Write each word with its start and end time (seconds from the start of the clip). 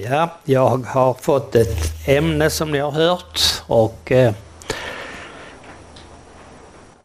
Ja, 0.00 0.30
jag 0.44 0.86
har 0.86 1.14
fått 1.14 1.54
ett 1.54 2.08
ämne 2.08 2.50
som 2.50 2.70
ni 2.70 2.78
har 2.78 2.90
hört 2.90 3.40
och 3.66 4.12
eh, 4.12 4.34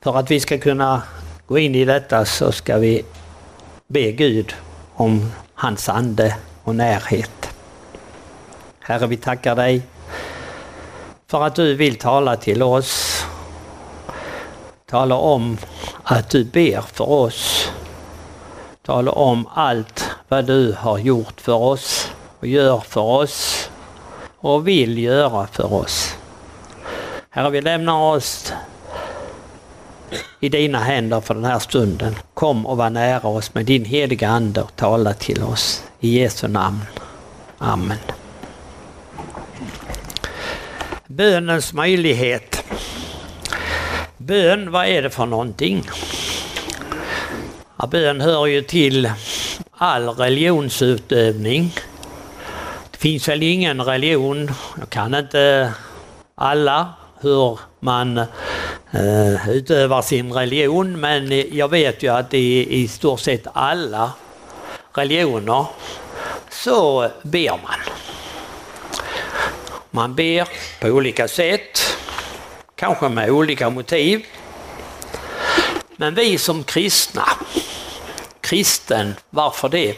för 0.02 0.18
att 0.18 0.31
vi 0.31 0.39
ska 0.39 0.58
kunna 0.58 1.02
gå 1.48 1.58
in 1.58 1.76
i 1.76 1.86
detta 1.86 2.26
så 2.26 2.52
ska 2.52 2.78
vi 2.78 3.06
be 3.88 4.12
Gud 4.12 4.56
om 4.94 5.32
hans 5.54 5.90
ande 5.90 6.36
och 6.63 6.76
närhet. 6.76 7.49
Herre, 8.79 9.07
vi 9.07 9.17
tackar 9.17 9.55
dig 9.55 9.81
för 11.28 11.44
att 11.44 11.55
du 11.55 11.75
vill 11.75 11.96
tala 11.96 12.35
till 12.35 12.63
oss. 12.63 13.23
Tala 14.89 15.15
om 15.15 15.57
att 16.03 16.30
du 16.30 16.44
ber 16.45 16.81
för 16.81 17.09
oss. 17.09 17.71
Tala 18.85 19.12
om 19.12 19.48
allt 19.53 20.09
vad 20.27 20.45
du 20.45 20.75
har 20.80 20.98
gjort 20.98 21.41
för 21.41 21.53
oss 21.53 22.12
och 22.44 22.49
gör 22.49 22.79
för 22.79 23.02
oss 23.02 23.70
och 24.38 24.67
vill 24.67 24.97
göra 24.97 25.47
för 25.47 25.73
oss. 25.73 26.15
Herre, 27.29 27.49
vi 27.49 27.61
lämnar 27.61 28.01
oss 28.01 28.53
i 30.39 30.49
dina 30.49 30.79
händer 30.79 31.21
för 31.21 31.34
den 31.34 31.45
här 31.45 31.59
stunden. 31.59 32.15
Kom 32.34 32.65
och 32.65 32.77
var 32.77 32.89
nära 32.89 33.27
oss 33.27 33.53
med 33.53 33.65
din 33.65 33.85
heliga 33.85 34.29
Ande 34.29 34.61
och 34.61 34.75
tala 34.75 35.13
till 35.13 35.43
oss. 35.43 35.84
I 35.99 36.20
Jesu 36.20 36.48
namn. 36.48 36.81
Amen. 37.57 37.98
Bönens 41.07 41.73
möjlighet. 41.73 42.63
Bön, 44.17 44.71
vad 44.71 44.85
är 44.85 45.01
det 45.01 45.09
för 45.09 45.25
någonting? 45.25 45.84
Ja, 47.77 47.87
bön 47.87 48.21
hör 48.21 48.45
ju 48.45 48.62
till 48.62 49.12
all 49.71 50.09
religionsutövning. 50.09 51.73
Det 53.03 53.09
finns 53.09 53.27
väl 53.27 53.43
ingen 53.43 53.81
religion, 53.81 54.52
jag 54.79 54.90
kan 54.90 55.15
inte 55.15 55.73
alla 56.35 56.93
hur 57.21 57.59
man 57.79 58.18
eh, 58.91 59.49
utövar 59.49 60.01
sin 60.01 60.34
religion 60.34 60.99
men 60.99 61.43
jag 61.57 61.68
vet 61.68 62.04
ju 62.04 62.07
att 62.07 62.34
i, 62.34 62.81
i 62.81 62.87
stort 62.87 63.20
sett 63.20 63.48
alla 63.54 64.12
religioner 64.94 65.66
så 66.50 67.09
ber 67.22 67.50
man. 67.50 67.80
Man 69.92 70.16
ber 70.16 70.48
på 70.81 70.88
olika 70.88 71.28
sätt, 71.28 71.98
kanske 72.76 73.09
med 73.09 73.30
olika 73.30 73.70
motiv. 73.70 74.26
Men 75.96 76.16
vi 76.16 76.38
som 76.38 76.64
kristna, 76.64 77.26
kristen, 78.42 79.16
varför 79.30 79.70
det? 79.70 79.96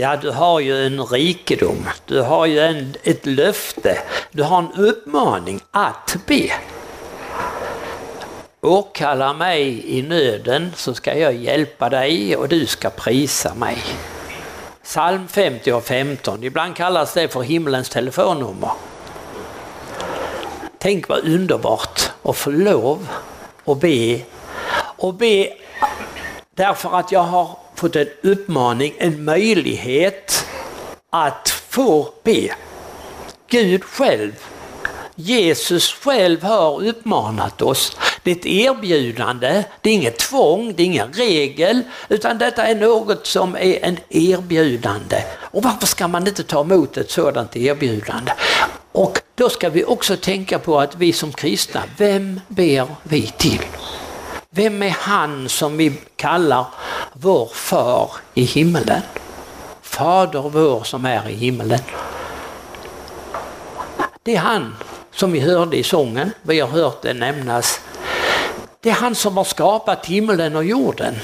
Ja, 0.00 0.16
du 0.16 0.30
har 0.30 0.60
ju 0.60 0.86
en 0.86 1.04
rikedom, 1.04 1.86
du 2.06 2.20
har 2.20 2.46
ju 2.46 2.60
en, 2.60 2.94
ett 3.02 3.26
löfte, 3.26 3.98
du 4.30 4.42
har 4.42 4.58
en 4.58 4.72
uppmaning 4.72 5.60
att 5.70 6.16
be. 6.26 6.52
Åkalla 8.60 9.32
mig 9.32 9.84
i 9.98 10.02
nöden 10.02 10.72
så 10.76 10.94
ska 10.94 11.18
jag 11.18 11.34
hjälpa 11.34 11.88
dig 11.88 12.36
och 12.36 12.48
du 12.48 12.66
ska 12.66 12.90
prisa 12.90 13.54
mig. 13.54 13.78
Psalm 14.82 15.28
50 15.28 15.72
och 15.72 15.84
15, 15.84 16.44
ibland 16.44 16.76
kallas 16.76 17.14
det 17.14 17.28
för 17.28 17.42
himlens 17.42 17.88
telefonnummer. 17.88 18.70
Tänk 20.78 21.08
vad 21.08 21.24
underbart 21.24 22.10
att 22.22 22.36
få 22.36 22.50
lov 22.50 23.08
att 23.64 23.80
be 23.80 24.20
och 24.96 25.14
be 25.14 25.48
därför 26.54 26.98
att 26.98 27.12
jag 27.12 27.22
har 27.22 27.67
fått 27.78 27.96
en 27.96 28.08
uppmaning, 28.22 28.94
en 28.98 29.24
möjlighet 29.24 30.46
att 31.10 31.48
få 31.48 32.12
be. 32.22 32.54
Gud 33.50 33.84
själv, 33.84 34.32
Jesus 35.14 35.92
själv 35.92 36.42
har 36.42 36.86
uppmanat 36.86 37.62
oss. 37.62 37.96
Det 38.22 38.30
är 38.30 38.36
ett 38.36 38.46
erbjudande, 38.46 39.64
det 39.80 39.90
är 39.90 39.94
inget 39.94 40.18
tvång, 40.18 40.74
det 40.76 40.82
är 40.82 40.86
ingen 40.86 41.12
regel, 41.12 41.82
utan 42.08 42.38
detta 42.38 42.66
är 42.66 42.74
något 42.74 43.26
som 43.26 43.54
är 43.56 43.84
en 43.84 43.96
erbjudande. 44.08 45.24
Och 45.40 45.62
varför 45.62 45.86
ska 45.86 46.08
man 46.08 46.26
inte 46.26 46.42
ta 46.42 46.60
emot 46.60 46.96
ett 46.96 47.10
sådant 47.10 47.56
erbjudande? 47.56 48.32
Och 48.92 49.18
då 49.34 49.48
ska 49.48 49.68
vi 49.68 49.84
också 49.84 50.16
tänka 50.16 50.58
på 50.58 50.80
att 50.80 50.96
vi 50.96 51.12
som 51.12 51.32
kristna, 51.32 51.82
vem 51.96 52.40
ber 52.48 52.86
vi 53.02 53.32
till? 53.36 53.60
Vem 54.58 54.82
är 54.82 54.90
han 54.90 55.48
som 55.48 55.76
vi 55.76 55.92
kallar 56.16 56.66
vår 57.12 57.46
far 57.46 58.10
i 58.34 58.42
himmelen? 58.42 59.02
Fader 59.82 60.40
vår 60.40 60.82
som 60.84 61.04
är 61.04 61.28
i 61.28 61.34
himmelen. 61.34 61.80
Det 64.22 64.34
är 64.34 64.38
han 64.38 64.76
som 65.10 65.32
vi 65.32 65.40
hörde 65.40 65.76
i 65.76 65.82
sången, 65.82 66.32
vi 66.42 66.60
har 66.60 66.68
hört 66.68 67.02
det 67.02 67.14
nämnas. 67.14 67.80
Det 68.80 68.90
är 68.90 68.94
han 68.94 69.14
som 69.14 69.36
har 69.36 69.44
skapat 69.44 70.06
himmelen 70.06 70.56
och 70.56 70.64
jorden. 70.64 71.14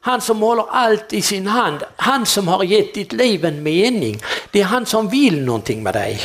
Han 0.00 0.20
som 0.20 0.42
håller 0.42 0.64
allt 0.70 1.12
i 1.12 1.22
sin 1.22 1.46
hand, 1.46 1.84
han 1.96 2.26
som 2.26 2.48
har 2.48 2.64
gett 2.64 2.94
ditt 2.94 3.12
liv 3.12 3.44
en 3.44 3.62
mening. 3.62 4.22
Det 4.50 4.60
är 4.60 4.64
han 4.64 4.86
som 4.86 5.08
vill 5.08 5.44
någonting 5.44 5.82
med 5.82 5.94
dig. 5.94 6.20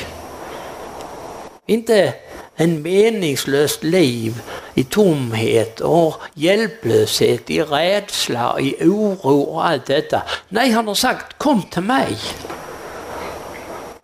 Inte 1.67 2.13
en 2.55 2.81
meningslöst 2.81 3.83
liv 3.83 4.41
i 4.73 4.83
tomhet 4.83 5.79
och 5.79 6.15
hjälplöshet, 6.33 7.49
i 7.49 7.61
rädsla, 7.61 8.59
i 8.59 8.75
oro 8.81 9.41
och 9.41 9.67
allt 9.67 9.85
detta. 9.85 10.21
Nej, 10.49 10.71
han 10.71 10.87
har 10.87 10.95
sagt 10.95 11.37
kom 11.37 11.61
till 11.61 11.81
mig. 11.81 12.17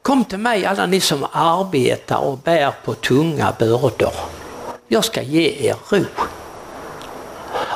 Kom 0.01 0.25
till 0.25 0.37
mig 0.37 0.65
alla 0.65 0.85
ni 0.85 0.99
som 0.99 1.25
arbetar 1.31 2.17
och 2.17 2.37
bär 2.37 2.73
på 2.85 2.93
tunga 2.93 3.53
bördor. 3.59 4.13
Jag 4.87 5.05
ska 5.05 5.21
ge 5.21 5.69
er 5.69 5.75
ro. 5.89 6.05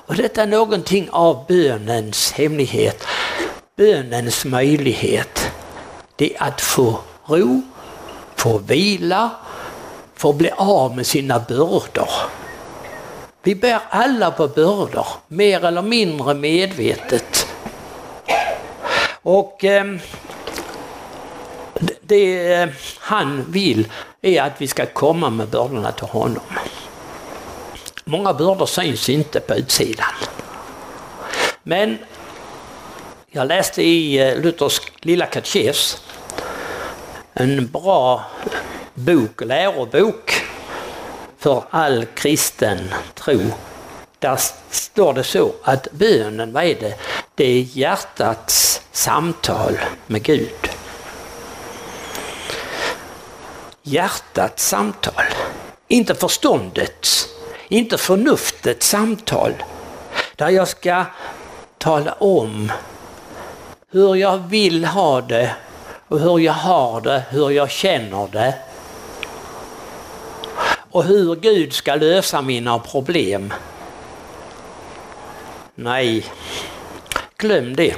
Och 0.06 0.16
detta 0.16 0.42
är 0.42 0.48
någonting 0.48 1.10
av 1.12 1.46
bönens 1.48 2.32
hemlighet, 2.32 3.04
bönens 3.78 4.46
möjlighet. 4.46 5.52
Det 6.16 6.36
är 6.36 6.44
att 6.44 6.62
få 6.62 7.00
ro, 7.26 7.62
få 8.36 8.58
vila, 8.58 9.30
få 10.16 10.34
bli 10.34 10.52
av 10.58 10.96
med 10.96 11.08
sina 11.08 11.40
bördor. 11.40 12.10
Vi 13.44 13.56
bär 13.56 13.80
alla 13.90 14.32
på 14.32 14.48
bördor, 14.48 15.08
mer 15.28 15.66
eller 15.66 15.82
mindre 15.82 16.34
medvetet. 16.34 17.48
Och 19.22 19.64
ehm, 19.64 20.00
eh, 21.76 21.88
det 22.02 22.70
han 23.00 23.46
vill 23.52 23.92
är 24.22 24.42
att 24.42 24.62
vi 24.62 24.68
ska 24.68 24.86
komma 24.86 25.30
med 25.30 25.48
bördorna 25.48 25.92
till 25.92 26.08
honom. 26.08 26.44
Många 28.06 28.34
bördor 28.34 28.66
syns 28.66 29.10
inte 29.10 29.40
på 29.40 29.56
utsidan. 29.56 30.14
Men 31.64 31.98
jag 33.32 33.48
läste 33.48 33.84
i 33.84 34.30
eh, 34.30 34.42
Luthers 34.42 34.82
lilla 35.00 35.26
katekes 35.26 36.04
en 37.34 37.68
bra 37.68 38.26
bok, 38.94 39.42
lärobok 39.42 40.51
för 41.42 41.64
all 41.70 42.06
kristen 42.06 42.94
tro. 43.14 43.40
Där 44.20 44.40
står 44.70 45.14
det 45.14 45.24
så 45.24 45.52
att 45.64 45.88
bönen, 45.92 46.54
vad 46.54 46.64
är 46.64 46.76
det? 46.76 46.96
Det 47.36 47.46
är 47.46 47.62
hjärtats 47.62 48.82
samtal 48.92 49.80
med 50.08 50.24
Gud. 50.24 50.70
Hjärtats 53.84 54.68
samtal, 54.68 55.24
inte 55.88 56.16
förståndets, 56.16 57.28
inte 57.68 57.98
förnuftets 57.98 58.88
samtal. 58.88 59.54
Där 60.36 60.50
jag 60.50 60.68
ska 60.68 61.06
tala 61.78 62.14
om 62.14 62.72
hur 63.92 64.16
jag 64.16 64.38
vill 64.38 64.86
ha 64.86 65.22
det 65.22 65.56
och 66.08 66.20
hur 66.20 66.40
jag 66.40 66.54
har 66.54 67.02
det, 67.02 67.24
hur 67.30 67.50
jag 67.50 67.72
känner 67.72 68.28
det. 68.32 68.54
Och 70.92 71.04
hur 71.04 71.36
Gud 71.36 71.74
ska 71.74 71.96
lösa 71.96 72.42
mina 72.42 72.80
problem. 72.80 73.54
Nej, 75.76 76.26
glöm 77.38 77.76
det. 77.76 77.96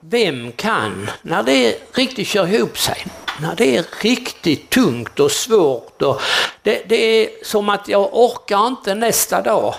Vem 0.00 0.52
kan, 0.52 1.10
när 1.22 1.42
det 1.42 1.78
riktigt 1.92 2.28
kör 2.28 2.46
ihop 2.54 2.78
sig, 2.78 3.06
när 3.40 3.54
det 3.56 3.76
är 3.76 3.84
riktigt 4.02 4.70
tungt 4.70 5.20
och 5.20 5.30
svårt 5.30 6.02
och 6.02 6.20
det, 6.62 6.82
det 6.88 6.96
är 6.96 7.44
som 7.44 7.68
att 7.68 7.88
jag 7.88 8.08
orkar 8.12 8.66
inte 8.66 8.94
nästa 8.94 9.42
dag. 9.42 9.74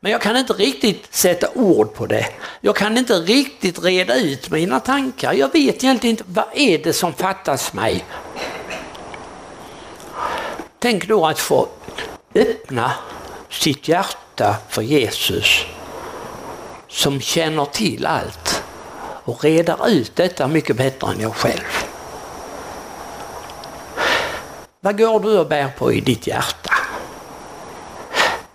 Men 0.00 0.12
jag 0.12 0.20
kan 0.20 0.36
inte 0.36 0.52
riktigt 0.52 1.14
sätta 1.14 1.48
ord 1.54 1.94
på 1.94 2.06
det. 2.06 2.26
Jag 2.60 2.76
kan 2.76 2.98
inte 2.98 3.14
riktigt 3.14 3.84
reda 3.84 4.16
ut 4.16 4.50
mina 4.50 4.80
tankar. 4.80 5.32
Jag 5.32 5.52
vet 5.52 5.84
egentligen 5.84 6.16
inte 6.16 6.24
vad 6.26 6.44
är 6.54 6.78
det 6.78 6.92
som 6.92 7.12
fattas 7.12 7.72
mig. 7.72 8.04
Tänk 10.78 11.08
då 11.08 11.26
att 11.26 11.38
få 11.38 11.68
öppna 12.34 12.92
sitt 13.50 13.88
hjärta 13.88 14.56
för 14.68 14.82
Jesus 14.82 15.64
som 16.88 17.20
känner 17.20 17.64
till 17.64 18.06
allt 18.06 18.62
och 19.24 19.44
reder 19.44 19.88
ut 19.88 20.16
detta 20.16 20.48
mycket 20.48 20.76
bättre 20.76 21.12
än 21.12 21.20
jag 21.20 21.34
själv. 21.34 21.84
Vad 24.80 24.98
går 24.98 25.20
du 25.20 25.38
och 25.38 25.46
bär 25.46 25.68
på 25.78 25.92
i 25.92 26.00
ditt 26.00 26.26
hjärta? 26.26 26.74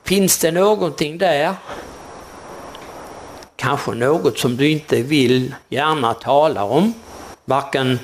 Finns 0.04 0.38
det 0.38 0.52
någonting 0.52 1.18
där? 1.18 1.56
Kanske 3.56 3.92
något 3.92 4.40
som 4.40 4.58
du 4.58 4.70
inte 4.70 5.02
vill 5.02 5.56
gärna 5.70 6.14
tala 6.14 6.64
om, 6.64 6.94
varken 7.46 8.00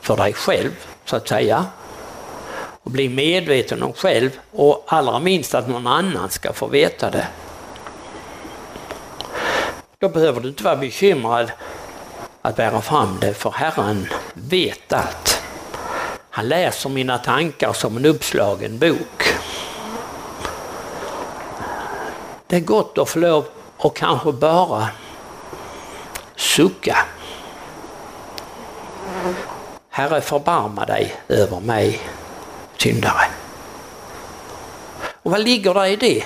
för 0.00 0.16
dig 0.16 0.32
själv 0.32 0.70
så 1.04 1.16
att 1.16 1.28
säga, 1.28 1.66
och 2.88 2.92
bli 2.92 3.08
medveten 3.08 3.82
om 3.82 3.92
själv 3.92 4.30
och 4.50 4.84
allra 4.86 5.18
minst 5.18 5.54
att 5.54 5.68
någon 5.68 5.86
annan 5.86 6.30
ska 6.30 6.52
få 6.52 6.66
veta 6.66 7.10
det. 7.10 7.26
Då 9.98 10.08
behöver 10.08 10.40
du 10.40 10.48
inte 10.48 10.64
vara 10.64 10.76
bekymrad 10.76 11.52
att 12.42 12.56
bära 12.56 12.80
fram 12.80 13.18
det 13.20 13.34
för 13.34 13.50
Herren 13.50 14.08
vet 14.34 14.92
allt. 14.92 15.42
Han 16.30 16.48
läser 16.48 16.88
mina 16.88 17.18
tankar 17.18 17.72
som 17.72 17.96
en 17.96 18.04
uppslagen 18.06 18.78
bok. 18.78 19.22
Det 22.46 22.56
är 22.56 22.60
gott 22.60 22.98
att 22.98 23.08
få 23.08 23.18
lov 23.18 23.44
och 23.76 23.96
kanske 23.96 24.32
bara 24.32 24.88
sucka. 26.36 26.98
Herre 29.90 30.20
förbarma 30.20 30.84
dig 30.84 31.14
över 31.28 31.60
mig 31.60 32.00
syndare. 32.80 33.24
Och 35.22 35.30
vad 35.30 35.40
ligger 35.40 35.74
där 35.74 35.86
i 35.86 35.96
det? 35.96 36.24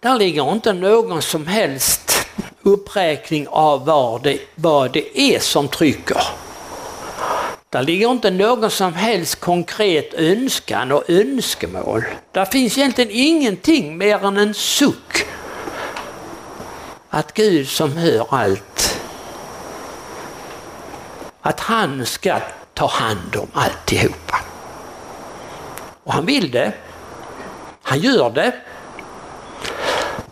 Där 0.00 0.18
ligger 0.18 0.52
inte 0.52 0.72
någon 0.72 1.22
som 1.22 1.46
helst 1.46 2.26
uppräkning 2.62 3.48
av 3.48 3.84
vad 3.84 4.22
det, 4.22 4.38
vad 4.54 4.92
det 4.92 5.20
är 5.20 5.38
som 5.38 5.68
trycker. 5.68 6.22
Där 7.70 7.82
ligger 7.82 8.10
inte 8.10 8.30
någon 8.30 8.70
som 8.70 8.94
helst 8.94 9.40
konkret 9.40 10.14
önskan 10.14 10.92
och 10.92 11.10
önskemål. 11.10 12.04
Där 12.32 12.44
finns 12.44 12.78
egentligen 12.78 13.10
ingenting 13.12 13.98
mer 13.98 14.24
än 14.24 14.36
en 14.36 14.54
suck. 14.54 15.26
Att 17.10 17.34
Gud 17.34 17.68
som 17.68 17.96
hör 17.96 18.26
allt, 18.30 19.00
att 21.40 21.60
han 21.60 22.06
ska 22.06 22.40
ta 22.74 22.86
hand 22.86 23.36
om 23.36 23.48
alltihopa. 23.52 24.40
Och 26.04 26.12
han 26.12 26.26
vill 26.26 26.50
det. 26.50 26.72
Han 27.82 27.98
gör 27.98 28.30
det. 28.30 28.52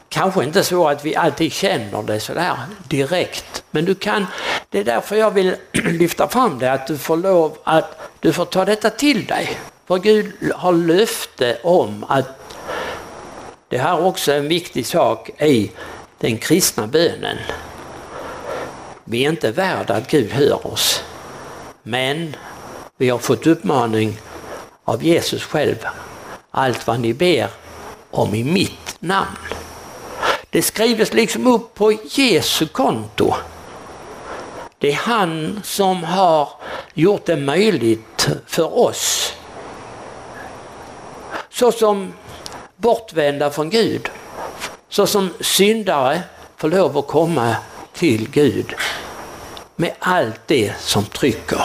Kanske 0.08 0.44
inte 0.44 0.64
så 0.64 0.88
att 0.88 1.04
vi 1.04 1.16
alltid 1.16 1.52
känner 1.52 2.02
det 2.02 2.20
sådär 2.20 2.56
direkt, 2.88 3.64
men 3.70 3.84
du 3.84 3.94
kan, 3.94 4.26
det 4.68 4.78
är 4.78 4.84
därför 4.84 5.16
jag 5.16 5.30
vill 5.30 5.56
lyfta 5.72 6.28
fram 6.28 6.58
det, 6.58 6.72
att 6.72 6.86
du 6.86 6.98
får 6.98 7.16
lov 7.16 7.58
att 7.64 8.10
du 8.20 8.32
får 8.32 8.44
ta 8.44 8.64
detta 8.64 8.90
till 8.90 9.26
dig. 9.26 9.58
För 9.86 9.98
Gud 9.98 10.52
har 10.54 10.72
löfte 10.72 11.58
om 11.62 12.04
att 12.08 12.28
det 13.68 13.78
här 13.78 13.96
är 13.96 14.04
också 14.04 14.32
en 14.32 14.48
viktig 14.48 14.86
sak 14.86 15.30
i 15.42 15.70
den 16.18 16.38
kristna 16.38 16.86
bönen. 16.86 17.36
Vi 19.04 19.24
är 19.24 19.28
inte 19.28 19.50
värda 19.50 19.94
att 19.94 20.10
Gud 20.10 20.32
hör 20.32 20.66
oss. 20.66 21.02
Men 21.82 22.36
vi 22.96 23.08
har 23.08 23.18
fått 23.18 23.46
uppmaning 23.46 24.18
av 24.84 25.04
Jesus 25.04 25.42
själv. 25.42 25.76
Allt 26.50 26.86
vad 26.86 27.00
ni 27.00 27.14
ber 27.14 27.50
om 28.10 28.34
i 28.34 28.44
mitt 28.44 28.96
namn. 29.00 29.36
Det 30.50 30.62
skrivs 30.62 31.12
liksom 31.12 31.46
upp 31.46 31.74
på 31.74 31.92
Jesu 31.92 32.66
konto. 32.66 33.34
Det 34.78 34.92
är 34.92 34.96
han 34.96 35.60
som 35.64 36.04
har 36.04 36.48
gjort 36.94 37.26
det 37.26 37.36
möjligt 37.36 38.28
för 38.46 38.78
oss. 38.78 39.34
Såsom 41.50 42.12
bortvända 42.76 43.50
från 43.50 43.70
Gud, 43.70 44.08
såsom 44.88 45.30
syndare 45.40 46.22
får 46.56 46.68
lov 46.68 46.98
att 46.98 47.06
komma 47.06 47.56
till 47.92 48.30
Gud 48.30 48.74
med 49.76 49.92
allt 49.98 50.40
det 50.46 50.74
som 50.78 51.04
trycker. 51.04 51.64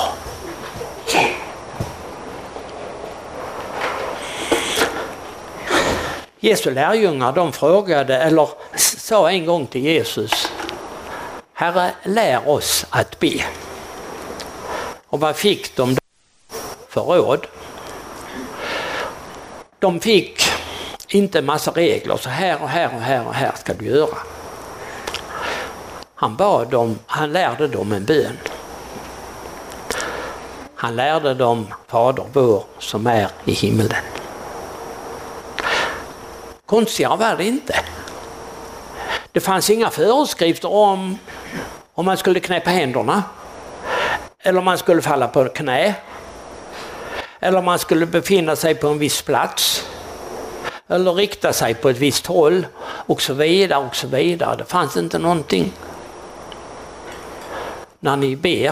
Jesu 6.39 6.71
lärjungar 6.71 7.33
de 7.33 7.53
frågade, 7.53 8.17
eller 8.17 8.49
sa 8.75 9.31
en 9.31 9.45
gång 9.45 9.67
till 9.67 9.81
Jesus, 9.81 10.51
Herre 11.53 11.91
lär 12.03 12.49
oss 12.49 12.85
att 12.89 13.19
be. 13.19 13.43
Och 15.07 15.19
vad 15.19 15.35
fick 15.35 15.75
de 15.75 15.95
då 15.95 16.01
för 16.89 17.01
råd? 17.01 17.47
De 19.79 19.99
fick 19.99 20.41
inte 21.07 21.41
massa 21.41 21.71
regler, 21.71 22.17
så 22.17 22.29
här 22.29 22.61
och 22.61 22.69
här 22.69 22.95
och 22.95 23.01
här 23.01 23.27
och 23.27 23.33
här 23.33 23.51
ska 23.55 23.73
du 23.73 23.85
göra. 23.85 24.17
Han 26.19 26.35
bad 26.35 26.69
dem, 26.69 26.99
han 27.07 27.31
lärde 27.31 27.67
dem 27.67 27.91
en 27.91 28.05
bön. 28.05 28.37
Han 30.75 30.95
lärde 30.95 31.33
dem 31.33 31.67
Fader 31.87 32.25
vår 32.33 32.63
som 32.79 33.07
är 33.07 33.29
i 33.45 33.51
himmelen. 33.51 34.03
Konstigare 36.65 37.17
var 37.17 37.35
det 37.37 37.45
inte. 37.45 37.79
Det 39.31 39.39
fanns 39.39 39.69
inga 39.69 39.89
föreskrifter 39.89 40.71
om 40.73 41.17
om 41.93 42.05
man 42.05 42.17
skulle 42.17 42.39
knäppa 42.39 42.69
händerna 42.69 43.23
eller 44.39 44.59
om 44.59 44.65
man 44.65 44.77
skulle 44.77 45.01
falla 45.01 45.27
på 45.27 45.45
knä 45.45 45.95
eller 47.39 47.59
om 47.59 47.65
man 47.65 47.79
skulle 47.79 48.05
befinna 48.05 48.55
sig 48.55 48.75
på 48.75 48.87
en 48.87 48.99
viss 48.99 49.21
plats 49.21 49.87
eller 50.87 51.13
rikta 51.13 51.53
sig 51.53 51.73
på 51.73 51.89
ett 51.89 51.97
visst 51.97 52.27
håll 52.27 52.67
och 52.81 53.21
så 53.21 53.33
vidare 53.33 53.85
och 53.85 53.95
så 53.95 54.07
vidare. 54.07 54.55
Det 54.55 54.65
fanns 54.65 54.97
inte 54.97 55.19
någonting 55.19 55.73
när 57.99 58.15
ni 58.15 58.35
ber. 58.35 58.71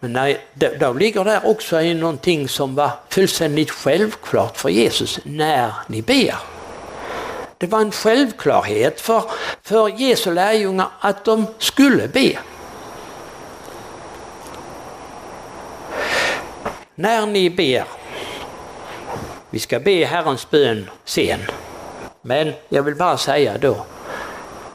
Men 0.00 0.12
när, 0.12 0.38
då 0.78 0.92
ligger 0.92 1.24
där 1.24 1.46
också 1.46 1.80
i 1.80 1.94
någonting 1.94 2.48
som 2.48 2.74
var 2.74 2.90
fullständigt 3.08 3.70
självklart 3.70 4.56
för 4.56 4.68
Jesus 4.68 5.20
när 5.22 5.72
ni 5.86 6.02
ber. 6.02 6.34
Det 7.58 7.66
var 7.66 7.80
en 7.80 7.90
självklarhet 7.90 9.00
för, 9.00 9.24
för 9.62 9.88
Jesu 9.88 10.34
lärjungar 10.34 10.88
att 11.00 11.24
de 11.24 11.46
skulle 11.58 12.08
be. 12.08 12.38
När 16.94 17.26
ni 17.26 17.50
ber, 17.50 17.84
vi 19.50 19.58
ska 19.58 19.80
be 19.80 20.04
Herrens 20.04 20.50
bön 20.50 20.90
sen, 21.04 21.40
men 22.22 22.52
jag 22.68 22.82
vill 22.82 22.94
bara 22.94 23.16
säga 23.16 23.58
då, 23.58 23.86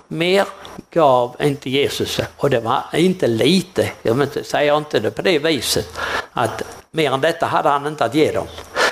mer 0.08 0.46
gav 0.92 1.36
inte 1.40 1.70
Jesus 1.70 2.20
och 2.38 2.50
det 2.50 2.60
var 2.60 2.84
inte 2.94 3.28
lite, 3.28 3.92
jag 4.02 4.28
säger 4.46 4.78
inte 4.78 5.00
det 5.00 5.12
på 5.12 5.22
det 5.22 5.40
viset 5.40 6.00
att 6.32 6.62
mer 6.92 7.12
än 7.12 7.22
detta 7.22 7.46
hade 7.46 7.70
han 7.70 7.88
inte 7.88 8.06
att 8.06 8.16
ge 8.16 8.32
dem. 8.32 8.48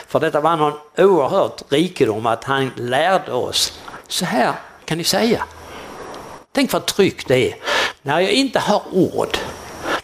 För 0.08 0.20
detta 0.20 0.42
var 0.42 0.58
någon 0.58 0.74
oerhört 0.98 1.62
rikedom 1.70 2.26
att 2.26 2.44
han 2.44 2.72
lärde 2.76 3.32
oss. 3.32 3.80
Så 4.08 4.26
här 4.26 4.54
kan 4.86 4.98
ni 4.98 5.04
säga. 5.04 5.44
Tänk 6.52 6.74
vad 6.74 6.86
tryggt 6.86 7.28
det 7.28 7.52
är. 7.52 7.56
När 8.02 8.20
jag 8.20 8.32
inte 8.32 8.60
har 8.60 8.82
ord, 8.92 9.38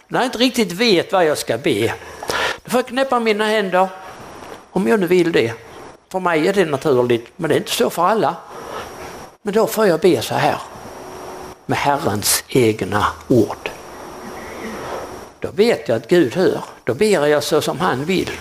när 0.08 0.20
jag 0.20 0.28
inte 0.28 0.38
riktigt 0.38 0.72
vet 0.72 1.12
vad 1.12 1.26
jag 1.26 1.38
ska 1.38 1.58
be, 1.58 1.94
då 2.64 2.72
får 2.72 2.78
jag 2.78 2.88
knäppa 2.88 3.20
mina 3.20 3.46
händer 3.46 3.88
om 4.72 4.88
jag 4.88 5.00
nu 5.00 5.08
vill 5.08 5.32
det. 5.32 5.54
För 6.12 6.20
mig 6.20 6.48
är 6.48 6.54
det 6.54 6.66
naturligt, 6.66 7.28
men 7.36 7.50
det 7.50 7.56
är 7.56 7.58
inte 7.58 7.72
så 7.72 7.90
för 7.90 8.04
alla. 8.04 8.36
Men 9.42 9.54
då 9.54 9.68
får 9.68 9.88
jag 9.88 10.00
be 10.00 10.22
så 10.22 10.36
här 10.36 10.58
med 11.66 11.78
Herrens 11.78 12.44
egna 12.50 13.06
ord. 13.28 13.70
Då 15.40 15.52
vet 15.52 15.88
jag 15.88 15.96
att 15.96 16.08
Gud 16.08 16.36
hör. 16.36 16.60
Då 16.84 16.94
ber 16.94 17.28
jag 17.28 17.44
så 17.44 17.62
som 17.62 17.80
han 17.80 18.06
vill. 18.06 18.32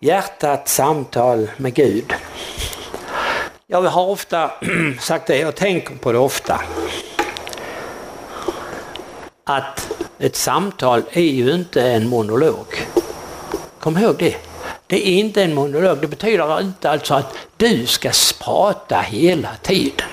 Hjärtats 0.00 0.74
samtal 0.74 1.50
med 1.56 1.74
Gud. 1.74 2.14
Jag 3.66 3.82
har 3.82 4.06
ofta 4.06 4.50
sagt 5.00 5.26
det, 5.26 5.38
jag 5.38 5.54
tänker 5.54 5.94
på 5.94 6.12
det 6.12 6.18
ofta. 6.18 6.60
Att 9.44 9.90
ett 10.18 10.36
samtal 10.36 11.02
är 11.10 11.20
ju 11.20 11.54
inte 11.54 11.82
en 11.82 12.08
monolog. 12.08 12.86
Kom 13.80 13.98
ihåg 13.98 14.16
det. 14.18 14.36
Det 14.86 15.08
är 15.08 15.18
inte 15.18 15.42
en 15.42 15.54
monolog. 15.54 15.98
Det 16.00 16.06
betyder 16.06 16.60
inte 16.60 16.90
alltså 16.90 17.14
att 17.14 17.45
du 17.56 17.86
ska 17.86 18.10
prata 18.40 19.00
hela 19.00 19.48
tiden 19.62 20.08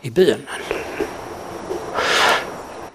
i 0.00 0.10
bönen. 0.10 0.46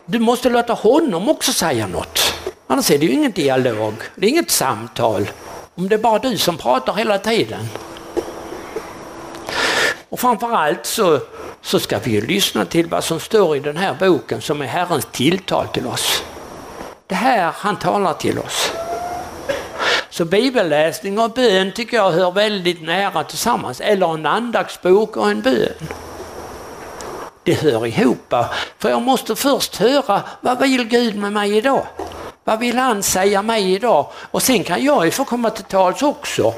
Du 0.05 0.19
måste 0.19 0.49
låta 0.49 0.73
honom 0.73 1.29
också 1.29 1.53
säga 1.53 1.87
något. 1.87 2.33
Annars 2.67 2.91
är 2.91 2.97
det 2.97 3.05
ju 3.05 3.11
ingen 3.11 3.31
dialog, 3.31 3.93
det 4.15 4.25
är 4.25 4.29
inget 4.29 4.51
samtal. 4.51 5.29
Om 5.75 5.89
det 5.89 5.95
är 5.95 5.99
bara 5.99 6.19
du 6.19 6.37
som 6.37 6.57
pratar 6.57 6.93
hela 6.93 7.19
tiden. 7.19 7.69
Och 10.09 10.19
framförallt 10.19 10.85
så, 10.85 11.19
så 11.61 11.79
ska 11.79 11.99
vi 11.99 12.11
ju 12.11 12.21
lyssna 12.21 12.65
till 12.65 12.87
vad 12.87 13.03
som 13.03 13.19
står 13.19 13.57
i 13.57 13.59
den 13.59 13.77
här 13.77 13.93
boken 13.99 14.41
som 14.41 14.61
är 14.61 14.65
Herrens 14.65 15.07
tilltal 15.11 15.67
till 15.67 15.87
oss. 15.87 16.23
Det 17.07 17.15
här 17.15 17.51
han 17.55 17.79
talar 17.79 18.13
till 18.13 18.39
oss. 18.39 18.71
Så 20.15 20.25
bibelläsning 20.25 21.19
och 21.19 21.31
bön 21.31 21.71
tycker 21.71 21.97
jag 21.97 22.11
hör 22.11 22.31
väldigt 22.31 22.81
nära 22.81 23.23
tillsammans. 23.23 23.81
Eller 23.81 24.13
en 24.13 24.25
andaktsbok 24.25 25.17
och 25.17 25.29
en 25.29 25.41
bön. 25.41 25.87
Det 27.43 27.53
hör 27.53 27.85
ihop. 27.85 28.33
För 28.79 28.89
jag 28.89 29.01
måste 29.01 29.35
först 29.35 29.75
höra 29.75 30.23
vad 30.41 30.59
vill 30.59 30.83
Gud 30.83 31.15
med 31.15 31.33
mig 31.33 31.57
idag? 31.57 31.85
Vad 32.43 32.59
vill 32.59 32.77
han 32.77 33.03
säga 33.03 33.41
mig 33.41 33.73
idag? 33.73 34.07
Och 34.31 34.41
sen 34.41 34.63
kan 34.63 34.83
jag 34.83 35.05
ju 35.05 35.11
få 35.11 35.25
komma 35.25 35.49
till 35.49 35.63
tals 35.63 36.03
också. 36.03 36.53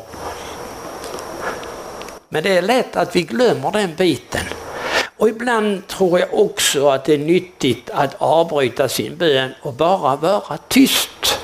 Men 2.29 2.43
det 2.43 2.57
är 2.57 2.61
lätt 2.61 2.95
att 2.95 3.15
vi 3.15 3.21
glömmer 3.21 3.71
den 3.71 3.95
biten. 3.95 4.45
Och 5.17 5.29
ibland 5.29 5.87
tror 5.87 6.19
jag 6.19 6.33
också 6.33 6.89
att 6.89 7.05
det 7.05 7.13
är 7.13 7.17
nyttigt 7.17 7.89
att 7.89 8.15
avbryta 8.17 8.89
sin 8.89 9.17
bön 9.17 9.53
och 9.61 9.73
bara 9.73 10.15
vara 10.15 10.57
tyst. 10.67 11.39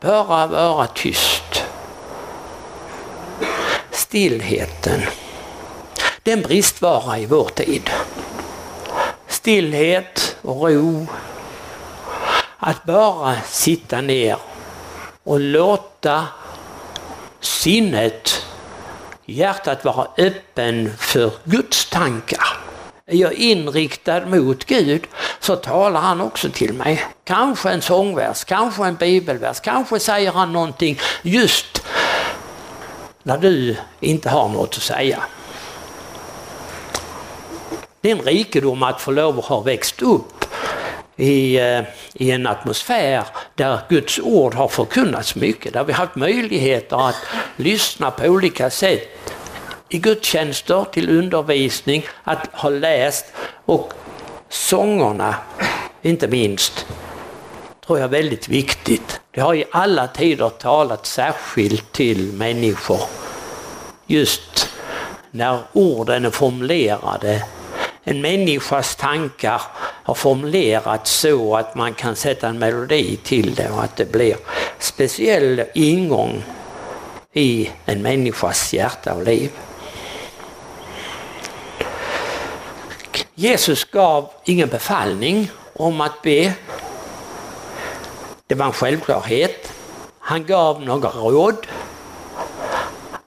Bara 0.00 0.46
vara 0.46 0.86
tyst. 0.86 1.64
Stillheten. 3.90 5.00
Det 6.22 6.32
är 6.32 6.36
en 6.36 6.42
bristvara 6.42 7.18
i 7.18 7.26
vår 7.26 7.48
tid. 7.48 7.90
Stillhet 9.26 10.36
och 10.42 10.70
ro. 10.70 11.06
Att 12.58 12.84
bara 12.84 13.40
sitta 13.42 14.00
ner 14.00 14.36
och 15.24 15.40
låta 15.40 16.26
sinnet, 17.40 18.46
hjärtat 19.24 19.84
vara 19.84 20.08
öppen 20.18 20.92
för 20.98 21.32
Guds 21.44 21.90
tankar. 21.90 22.58
Är 23.06 23.16
jag 23.16 23.32
inriktad 23.32 24.26
mot 24.26 24.64
Gud 24.64 25.06
så 25.48 25.56
talar 25.56 26.00
han 26.00 26.20
också 26.20 26.48
till 26.50 26.72
mig. 26.72 27.04
Kanske 27.24 27.70
en 27.70 27.82
sångvers, 27.82 28.44
kanske 28.44 28.84
en 28.84 28.96
bibelvers, 28.96 29.60
kanske 29.60 30.00
säger 30.00 30.32
han 30.32 30.52
någonting 30.52 30.98
just 31.22 31.86
när 33.22 33.38
du 33.38 33.76
inte 34.00 34.30
har 34.30 34.48
något 34.48 34.74
att 34.76 34.82
säga. 34.82 35.22
Det 38.00 38.10
är 38.10 38.16
en 38.16 38.22
rikedom 38.22 38.82
att 38.82 39.00
få 39.00 39.10
lov 39.10 39.38
att 39.38 39.44
ha 39.44 39.60
växt 39.60 40.02
upp 40.02 40.44
i, 41.16 41.58
eh, 41.58 41.82
i 42.12 42.30
en 42.30 42.46
atmosfär 42.46 43.24
där 43.54 43.80
Guds 43.88 44.18
ord 44.18 44.54
har 44.54 44.68
förkunnats 44.68 45.34
mycket, 45.34 45.72
där 45.72 45.84
vi 45.84 45.92
haft 45.92 46.16
möjligheter 46.16 47.08
att 47.08 47.16
lyssna 47.56 48.10
på 48.10 48.26
olika 48.26 48.70
sätt 48.70 49.32
i 49.88 49.98
gudstjänster, 49.98 50.84
till 50.92 51.18
undervisning, 51.18 52.06
att 52.24 52.46
ha 52.52 52.68
läst 52.68 53.24
och 53.64 53.92
sångerna 54.48 55.34
inte 56.02 56.28
minst 56.28 56.86
tror 57.86 57.98
jag 57.98 58.04
är 58.04 58.22
väldigt 58.22 58.48
viktigt. 58.48 59.20
Det 59.30 59.40
har 59.40 59.54
i 59.54 59.64
alla 59.70 60.08
tider 60.08 60.48
talat 60.48 61.06
särskilt 61.06 61.92
till 61.92 62.32
människor. 62.32 63.00
Just 64.06 64.68
när 65.30 65.58
orden 65.72 66.24
är 66.24 66.30
formulerade. 66.30 67.44
En 68.04 68.20
människas 68.20 68.96
tankar 68.96 69.62
har 69.76 70.14
formulerats 70.14 71.10
så 71.10 71.56
att 71.56 71.74
man 71.74 71.94
kan 71.94 72.16
sätta 72.16 72.48
en 72.48 72.58
melodi 72.58 73.16
till 73.16 73.54
det 73.54 73.70
och 73.70 73.84
att 73.84 73.96
det 73.96 74.12
blir 74.12 74.36
speciell 74.78 75.62
ingång 75.74 76.42
i 77.32 77.70
en 77.84 78.02
människas 78.02 78.72
hjärta 78.72 79.14
och 79.14 79.22
liv. 79.22 79.50
Jesus 83.40 83.84
gav 83.84 84.30
ingen 84.44 84.68
befallning 84.68 85.50
om 85.76 86.00
att 86.00 86.22
be. 86.22 86.52
Det 88.46 88.54
var 88.54 88.66
en 88.66 88.72
självklarhet. 88.72 89.72
Han 90.18 90.46
gav 90.46 90.82
några 90.82 91.08
råd. 91.08 91.56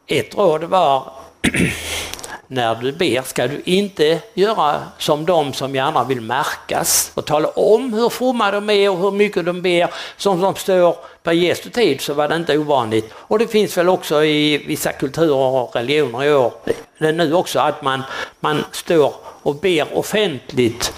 Ett 0.08 0.36
råd 0.36 0.64
var 0.64 1.14
när 2.48 2.76
du 2.76 2.92
ber 2.92 3.22
ska 3.22 3.48
du 3.48 3.62
inte 3.66 4.20
göra 4.34 4.84
som 4.98 5.26
de 5.26 5.54
som 5.54 5.76
gärna 5.76 6.04
vill 6.04 6.22
märkas 6.22 7.12
och 7.14 7.26
tala 7.26 7.48
om 7.48 7.94
hur 7.94 8.10
fromma 8.10 8.52
de 8.52 8.70
är 8.70 8.90
och 8.90 8.98
hur 8.98 9.12
mycket 9.12 9.46
de 9.46 9.62
ber. 9.62 9.94
Som 10.18 10.42
de 10.42 10.56
står 10.56 10.96
på 11.24 11.34
Jesu 11.34 11.70
tid 11.70 12.02
så 12.02 12.14
var 12.14 12.28
det 12.28 12.36
inte 12.36 12.58
ovanligt. 12.58 13.14
Och 13.16 13.40
det 13.40 13.48
finns 13.48 13.78
väl 13.78 13.90
också 13.90 14.24
i 14.24 14.58
vissa 14.58 14.92
kulturer 14.92 15.36
och 15.36 15.76
religioner 15.76 16.24
i 16.24 16.34
år, 16.34 16.54
det 16.98 17.08
är 17.08 17.14
nu 17.14 17.34
också, 17.34 17.60
att 17.60 17.82
man, 17.82 18.04
man 18.40 18.66
står 18.72 19.14
och 19.44 19.56
ber 19.56 19.98
offentligt 19.98 20.94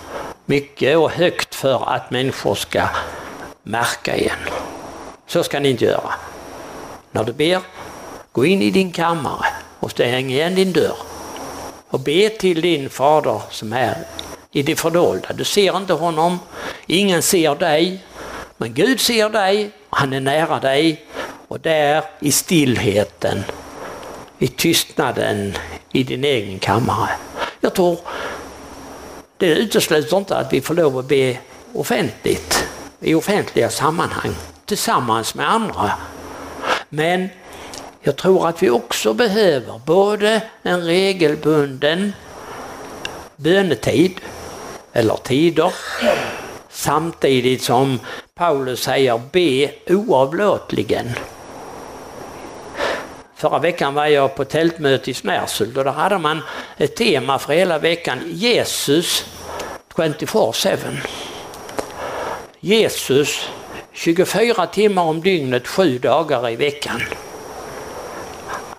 mycket 0.46 0.98
och 0.98 1.12
högt 1.12 1.56
för 1.56 1.90
att 1.90 2.12
människor 2.12 2.56
ska 2.56 2.88
märka 3.64 4.18
igen. 4.18 4.38
Så 5.28 5.44
ska 5.44 5.60
ni 5.60 5.70
inte 5.70 5.86
göra. 5.86 6.14
När 7.12 7.24
du 7.24 7.34
ber, 7.34 7.62
gå 8.32 8.46
in 8.46 8.62
i 8.62 8.72
din 8.72 8.92
kammare 8.92 9.46
och 9.80 9.92
stäng 9.92 10.32
igen 10.32 10.56
din 10.56 10.74
dörr 10.74 10.98
och 11.90 12.00
be 12.00 12.30
till 12.30 12.62
din 12.62 12.90
fader 12.90 13.42
som 13.50 13.74
är 13.74 13.98
i 14.52 14.64
det 14.64 14.76
fördolda. 14.76 15.34
Du 15.34 15.44
ser 15.44 15.78
inte 15.78 15.94
honom, 15.94 16.40
ingen 16.86 17.22
ser 17.22 17.56
dig, 17.56 18.06
men 18.58 18.74
Gud 18.74 19.00
ser 19.00 19.30
dig, 19.30 19.72
han 19.90 20.14
är 20.14 20.20
nära 20.20 20.60
dig 20.60 21.06
och 21.48 21.60
där 21.60 22.04
i 22.20 22.32
stillheten, 22.32 23.44
i 24.40 24.48
tystnaden 24.48 25.58
i 25.92 26.04
din 26.04 26.24
egen 26.24 26.60
kammare. 26.60 27.10
Jag 27.62 27.74
tror 27.74 27.98
det 29.44 29.56
utesluter 29.56 30.18
inte 30.18 30.38
att 30.38 30.54
vi 30.54 30.62
får 30.62 30.74
lov 30.74 30.98
att 30.98 31.08
be 31.08 31.38
offentligt, 31.74 32.68
i 33.00 33.14
offentliga 33.14 33.70
sammanhang, 33.70 34.36
tillsammans 34.66 35.36
med 35.36 35.52
andra. 35.52 35.92
Men 36.90 37.30
jag 38.02 38.16
tror 38.16 38.48
att 38.48 38.64
vi 38.64 38.70
också 38.70 39.14
behöver 39.14 39.82
både 39.86 40.42
en 40.62 40.82
regelbunden 40.82 42.14
bönetid, 43.36 44.22
eller 44.94 45.18
tider, 45.18 45.74
samtidigt 46.70 47.64
som 47.64 48.00
Paulus 48.36 48.84
säger 48.84 49.22
be 49.32 49.72
oavlåtligen. 49.88 51.10
Förra 53.44 53.60
veckan 53.60 53.94
var 53.94 54.06
jag 54.06 54.36
på 54.36 54.46
tältmöte 54.46 55.12
i 55.12 55.14
Snärsult 55.14 55.78
och 55.78 55.84
där 55.84 55.92
hade 55.92 56.18
man 56.18 56.42
ett 56.78 56.96
tema 56.96 57.40
för 57.40 57.54
hela 57.54 57.80
veckan, 57.80 58.20
Jesus 58.28 59.26
24-7. 59.96 60.78
Jesus 62.60 63.50
24 63.92 64.68
timmar 64.68 65.04
om 65.04 65.22
dygnet, 65.22 65.68
sju 65.68 65.98
dagar 66.00 66.50
i 66.50 66.56
veckan. 66.56 67.02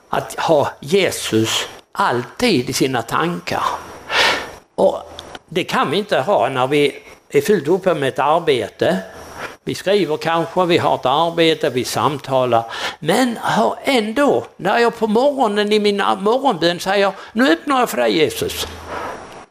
Att 0.09 0.41
ha 0.41 0.71
Jesus 0.81 1.69
alltid 1.93 2.71
i 2.71 2.73
sina 2.73 3.03
tankar. 3.03 3.65
Och 4.75 4.99
Det 5.49 5.65
kan 5.65 5.91
vi 5.91 5.97
inte 5.97 6.21
ha 6.21 6.49
när 6.49 6.67
vi 6.67 7.03
är 7.29 7.41
fullt 7.41 7.69
uppe 7.69 7.95
med 7.95 8.09
ett 8.09 8.19
arbete. 8.19 8.99
Vi 9.67 9.75
skriver 9.75 10.17
kanske, 10.17 10.65
vi 10.65 10.79
har 10.79 10.95
ett 10.95 11.07
arbete, 11.07 11.71
vi 11.71 11.85
samtalar. 11.85 12.65
Men 12.99 13.37
har 13.37 13.79
ändå, 13.85 14.45
när 14.57 14.79
jag 14.79 14.99
på 14.99 15.07
morgonen 15.07 15.73
i 15.73 15.79
min 15.79 15.97
morgonbön 15.97 16.81
säger, 16.81 17.13
nu 17.33 17.53
öppnar 17.53 17.81
jag 17.81 17.91
för 17.91 17.97
dig 17.97 18.17
Jesus. 18.17 18.67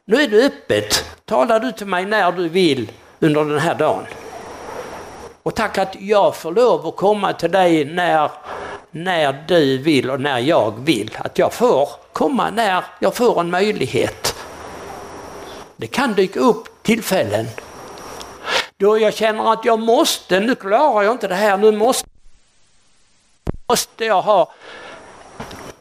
Nu 0.06 0.22
är 0.22 0.28
det 0.28 0.46
öppet. 0.46 1.06
Talar 1.26 1.60
du 1.60 1.72
till 1.72 1.88
mig 1.88 2.06
när 2.06 2.32
du 2.32 2.50
vill 2.50 2.92
under 3.20 3.46
den 3.46 3.60
här 3.60 3.76
dagen. 3.76 4.06
Och 5.44 5.56
tack 5.56 5.78
att 5.78 5.96
jag 6.00 6.36
får 6.36 6.52
lov 6.52 6.88
att 6.88 6.96
komma 6.96 7.34
till 7.34 7.52
dig 7.52 7.86
när, 7.86 8.32
när 8.92 9.44
du 9.48 9.78
vill 9.78 10.10
och 10.10 10.22
när 10.22 10.40
jag 10.40 10.74
vill. 10.80 11.18
Att 11.18 11.38
jag 11.38 11.54
får 11.54 11.90
komma 12.14 12.50
när 12.50 12.84
jag 13.00 13.16
får 13.16 13.40
en 13.40 13.50
möjlighet. 13.50 14.36
Det 15.76 15.88
kan 15.88 16.14
dyka 16.14 16.40
upp 16.40 16.84
tillfällen 16.84 17.48
då 18.84 19.00
jag 19.00 19.14
känner 19.14 19.54
att 19.54 19.66
jag 19.66 19.80
måste, 19.80 20.40
nu 20.40 20.56
klarar 20.56 21.04
jag 21.04 21.12
inte 21.12 21.28
det 21.28 21.36
här, 21.36 21.58
nu 21.58 21.72
måste, 21.72 22.10
måste 23.70 24.06
jag 24.06 24.22
ha 24.22 24.52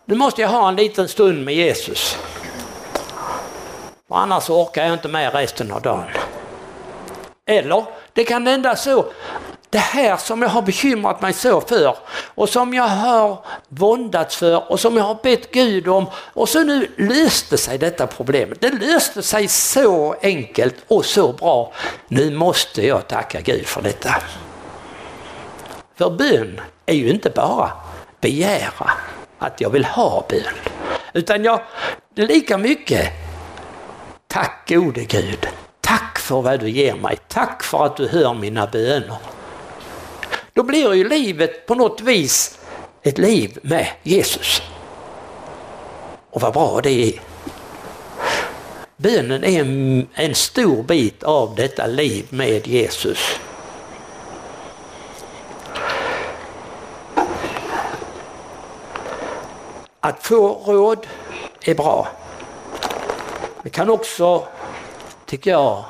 nu 0.04 0.14
måste 0.14 0.40
jag 0.40 0.48
ha 0.48 0.68
en 0.68 0.76
liten 0.76 1.08
stund 1.08 1.44
med 1.44 1.54
Jesus. 1.54 2.18
För 4.08 4.14
annars 4.14 4.50
orkar 4.50 4.84
jag 4.84 4.92
inte 4.92 5.08
med 5.08 5.34
resten 5.34 5.72
av 5.72 5.82
dagen. 5.82 6.04
Eller 7.46 7.84
det 8.12 8.24
kan 8.24 8.46
hända 8.46 8.76
så 8.76 9.12
det 9.72 9.78
här 9.78 10.16
som 10.16 10.42
jag 10.42 10.48
har 10.48 10.62
bekymrat 10.62 11.20
mig 11.20 11.32
så 11.32 11.60
för 11.60 11.96
och 12.34 12.48
som 12.48 12.74
jag 12.74 12.88
har 12.88 13.44
våndats 13.68 14.36
för 14.36 14.72
och 14.72 14.80
som 14.80 14.96
jag 14.96 15.04
har 15.04 15.18
bett 15.22 15.50
Gud 15.50 15.88
om 15.88 16.06
och 16.14 16.48
så 16.48 16.62
nu 16.62 16.88
löste 16.96 17.58
sig 17.58 17.78
detta 17.78 18.06
problemet. 18.06 18.60
Det 18.60 18.70
löste 18.70 19.22
sig 19.22 19.48
så 19.48 20.14
enkelt 20.22 20.74
och 20.88 21.04
så 21.04 21.32
bra. 21.32 21.72
Nu 22.08 22.30
måste 22.30 22.86
jag 22.86 23.08
tacka 23.08 23.40
Gud 23.40 23.66
för 23.66 23.82
detta. 23.82 24.14
För 25.94 26.10
bön 26.10 26.60
är 26.86 26.94
ju 26.94 27.10
inte 27.10 27.30
bara 27.30 27.70
begära 28.20 28.90
att 29.38 29.60
jag 29.60 29.70
vill 29.70 29.84
ha 29.84 30.24
bön. 30.28 30.54
Utan 31.12 31.44
jag 31.44 31.60
lika 32.14 32.58
mycket. 32.58 33.08
Tack 34.26 34.68
gode 34.68 35.04
Gud. 35.04 35.48
Tack 35.80 36.18
för 36.18 36.42
vad 36.42 36.60
du 36.60 36.70
ger 36.70 36.94
mig. 36.94 37.18
Tack 37.28 37.62
för 37.62 37.86
att 37.86 37.96
du 37.96 38.08
hör 38.08 38.34
mina 38.34 38.66
böner. 38.66 39.16
Då 40.54 40.62
blir 40.62 40.94
ju 40.94 41.08
livet 41.08 41.66
på 41.66 41.74
något 41.74 42.00
vis 42.00 42.58
ett 43.02 43.18
liv 43.18 43.58
med 43.62 43.86
Jesus. 44.02 44.62
Och 46.30 46.40
vad 46.40 46.52
bra 46.52 46.80
det 46.80 46.90
är. 46.90 47.20
Bönen 48.96 49.44
är 49.44 49.60
en, 49.60 50.06
en 50.14 50.34
stor 50.34 50.82
bit 50.82 51.22
av 51.22 51.54
detta 51.54 51.86
liv 51.86 52.26
med 52.30 52.66
Jesus. 52.66 53.40
Att 60.00 60.26
få 60.26 60.62
råd 60.66 61.06
är 61.64 61.74
bra. 61.74 62.08
Det 63.62 63.70
kan 63.70 63.90
också, 63.90 64.46
tycker 65.26 65.50
jag, 65.50 65.84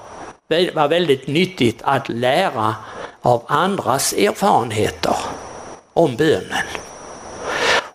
vara 0.74 0.88
väldigt 0.88 1.26
nyttigt 1.26 1.78
att 1.82 2.08
lära 2.08 2.74
av 3.22 3.42
andras 3.46 4.12
erfarenheter 4.12 5.16
om 5.92 6.16
bönen. 6.16 6.66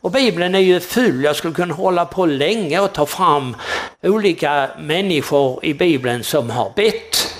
Och 0.01 0.11
Bibeln 0.11 0.55
är 0.55 0.59
ju 0.59 0.79
full, 0.79 1.23
jag 1.23 1.35
skulle 1.35 1.53
kunna 1.53 1.73
hålla 1.73 2.05
på 2.05 2.25
länge 2.25 2.79
och 2.79 2.93
ta 2.93 3.05
fram 3.05 3.55
olika 4.03 4.69
människor 4.79 5.65
i 5.65 5.73
Bibeln 5.73 6.23
som 6.23 6.49
har 6.49 6.71
bett, 6.75 7.35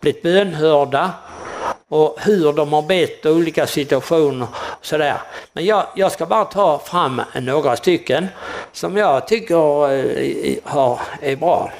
blivit 0.00 0.22
bönhörda 0.22 1.10
och 1.88 2.16
hur 2.20 2.52
de 2.52 2.72
har 2.72 2.82
bett 2.82 3.26
och 3.26 3.32
olika 3.32 3.66
situationer. 3.66 4.46
Och 4.52 4.86
sådär. 4.86 5.16
Men 5.52 5.64
jag, 5.64 5.86
jag 5.96 6.12
ska 6.12 6.26
bara 6.26 6.44
ta 6.44 6.78
fram 6.78 7.22
några 7.34 7.76
stycken 7.76 8.28
som 8.72 8.96
jag 8.96 9.26
tycker 9.26 9.92
eh, 9.92 10.56
har, 10.64 11.00
är 11.20 11.36
bra. 11.36 11.70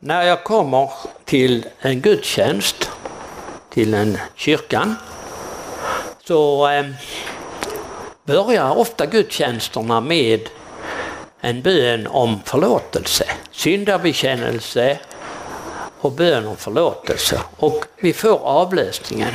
När 0.00 0.22
jag 0.22 0.44
kommer 0.44 0.90
till 1.28 1.66
en 1.80 2.00
gudstjänst, 2.00 2.90
till 3.70 3.94
en 3.94 4.18
kyrkan, 4.34 4.94
så 6.24 6.68
eh, 6.68 6.86
börjar 8.24 8.78
ofta 8.78 9.06
gudstjänsterna 9.06 10.00
med 10.00 10.48
en 11.40 11.62
bön 11.62 12.06
om 12.06 12.40
förlåtelse, 12.44 13.24
syndabekännelse 13.50 14.98
och 16.00 16.12
bön 16.12 16.46
om 16.46 16.56
förlåtelse. 16.56 17.40
Och 17.56 17.84
vi 17.96 18.12
får 18.12 18.38
avlösningen. 18.38 19.34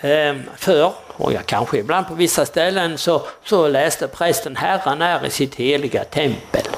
Förr, 0.00 0.42
för, 0.56 0.92
och 1.12 1.32
jag 1.32 1.46
kanske 1.46 1.78
ibland 1.78 2.08
på 2.08 2.14
vissa 2.14 2.46
ställen, 2.46 2.98
så, 2.98 3.22
så 3.44 3.68
läste 3.68 4.08
prästen 4.08 4.56
Herren 4.56 5.02
är 5.02 5.26
i 5.26 5.30
sitt 5.30 5.54
heliga 5.54 6.04
tempel. 6.04 6.73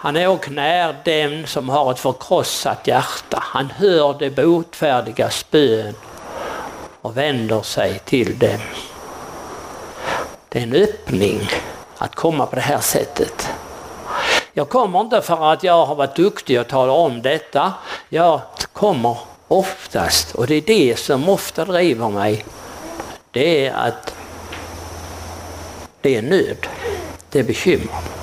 Han 0.00 0.16
är 0.16 0.28
och 0.28 0.50
när 0.50 0.96
den 1.04 1.46
som 1.46 1.68
har 1.68 1.90
ett 1.90 1.98
förkrossat 1.98 2.86
hjärta. 2.86 3.42
Han 3.42 3.70
hör 3.70 4.18
det 4.18 4.30
botfärdiga 4.30 5.30
bön 5.50 5.94
och 7.02 7.16
vänder 7.16 7.62
sig 7.62 7.98
till 7.98 8.38
dem. 8.38 8.58
Det 10.48 10.58
är 10.58 10.62
en 10.62 10.72
öppning 10.74 11.50
att 11.96 12.14
komma 12.14 12.46
på 12.46 12.56
det 12.56 12.62
här 12.62 12.80
sättet. 12.80 13.48
Jag 14.52 14.68
kommer 14.68 15.00
inte 15.00 15.22
för 15.22 15.52
att 15.52 15.62
jag 15.62 15.86
har 15.86 15.94
varit 15.94 16.16
duktig 16.16 16.60
och 16.60 16.68
talar 16.68 16.94
om 16.94 17.22
detta. 17.22 17.74
Jag 18.08 18.40
kommer 18.72 19.18
oftast, 19.48 20.34
och 20.34 20.46
det 20.46 20.54
är 20.54 20.62
det 20.62 20.98
som 20.98 21.28
ofta 21.28 21.64
driver 21.64 22.08
mig, 22.08 22.44
det 23.30 23.66
är 23.66 23.74
att 23.74 24.14
det 26.00 26.16
är 26.16 26.22
nöd, 26.22 26.66
det 27.30 27.38
är 27.38 27.44
bekymmer. 27.44 28.17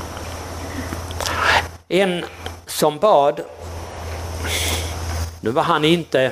En 1.96 2.26
som 2.66 2.98
bad, 3.00 3.42
nu 5.42 5.52
var 5.52 5.64
han 5.64 5.86
inte 5.86 6.32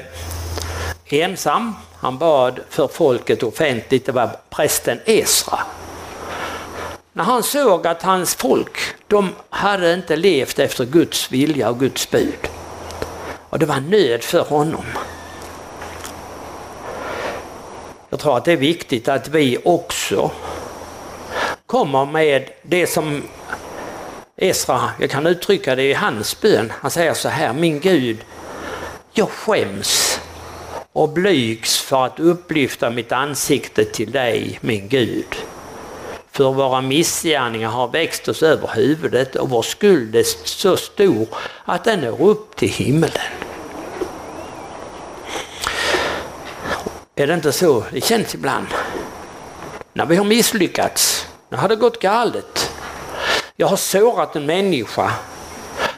ensam, 1.06 1.76
han 1.96 2.18
bad 2.18 2.60
för 2.70 2.88
folket 2.88 3.44
offentligt, 3.44 4.06
det 4.06 4.12
var 4.12 4.30
prästen 4.50 5.00
Esra. 5.06 5.60
När 7.14 7.24
han 7.24 7.44
såg 7.44 7.88
att 7.88 8.02
hans 8.02 8.36
folk, 8.36 8.78
de 9.08 9.30
hade 9.50 9.94
inte 9.94 10.16
levt 10.16 10.60
efter 10.60 10.86
Guds 10.86 11.32
vilja 11.32 11.70
och 11.70 11.80
Guds 11.80 12.12
bud. 12.12 12.48
Och 13.50 13.60
det 13.60 13.66
var 13.66 13.80
nöd 13.80 14.24
för 14.24 14.44
honom. 14.44 14.86
Jag 18.10 18.20
tror 18.20 18.38
att 18.38 18.46
det 18.46 18.52
är 18.52 18.58
viktigt 18.58 19.08
att 19.08 19.28
vi 19.28 19.58
också 19.66 20.32
kommer 21.66 22.06
med 22.06 22.50
det 22.62 22.88
som 22.88 23.24
Esra, 24.38 24.90
jag 25.00 25.10
kan 25.10 25.28
uttrycka 25.28 25.76
det 25.76 25.84
i 25.84 25.94
hans 25.94 26.42
bön. 26.42 26.74
Han 26.80 26.92
säger 26.92 27.14
så 27.14 27.30
här, 27.30 27.54
min 27.54 27.80
Gud, 27.80 28.18
jag 29.12 29.30
skäms 29.30 30.20
och 30.94 31.10
blygs 31.10 31.78
för 31.78 32.06
att 32.06 32.20
upplyfta 32.20 32.90
mitt 32.90 33.12
ansikte 33.12 33.86
till 33.86 34.12
dig, 34.12 34.60
min 34.62 34.90
Gud. 34.90 35.36
För 36.32 36.52
våra 36.52 36.82
missgärningar 36.82 37.70
har 37.70 37.88
växt 37.88 38.28
oss 38.28 38.44
över 38.44 38.68
huvudet 38.76 39.36
och 39.36 39.50
vår 39.50 39.62
skuld 39.62 40.16
är 40.16 40.24
så 40.48 40.78
stor 40.78 41.28
att 41.66 41.84
den 41.84 42.02
når 42.02 42.22
upp 42.22 42.56
till 42.56 42.70
himlen. 42.70 43.12
Är 47.16 47.28
det 47.28 47.34
inte 47.34 47.52
så 47.52 47.84
det 47.92 48.02
känns 48.02 48.36
ibland? 48.36 48.68
När 49.94 50.06
vi 50.06 50.16
har 50.16 50.26
misslyckats, 50.26 51.28
när 51.50 51.58
det 51.58 51.76
har 51.76 51.76
gått 51.76 52.02
galet, 52.02 52.63
jag 53.56 53.68
har 53.68 53.78
sårat 53.78 54.36
en 54.36 54.46
människa. 54.46 55.12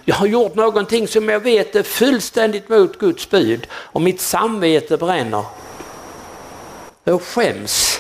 Jag 0.06 0.16
har 0.16 0.28
gjort 0.28 0.56
någonting 0.56 1.08
som 1.08 1.30
jag 1.30 1.40
vet 1.40 1.76
är 1.76 1.84
fullständigt 1.84 2.70
mot 2.70 3.00
Guds 3.00 3.30
bud 3.30 3.68
och 3.72 4.02
mitt 4.02 4.22
samvete 4.22 4.98
bränner. 4.98 5.46
Jag 7.04 7.22
skäms. 7.22 8.00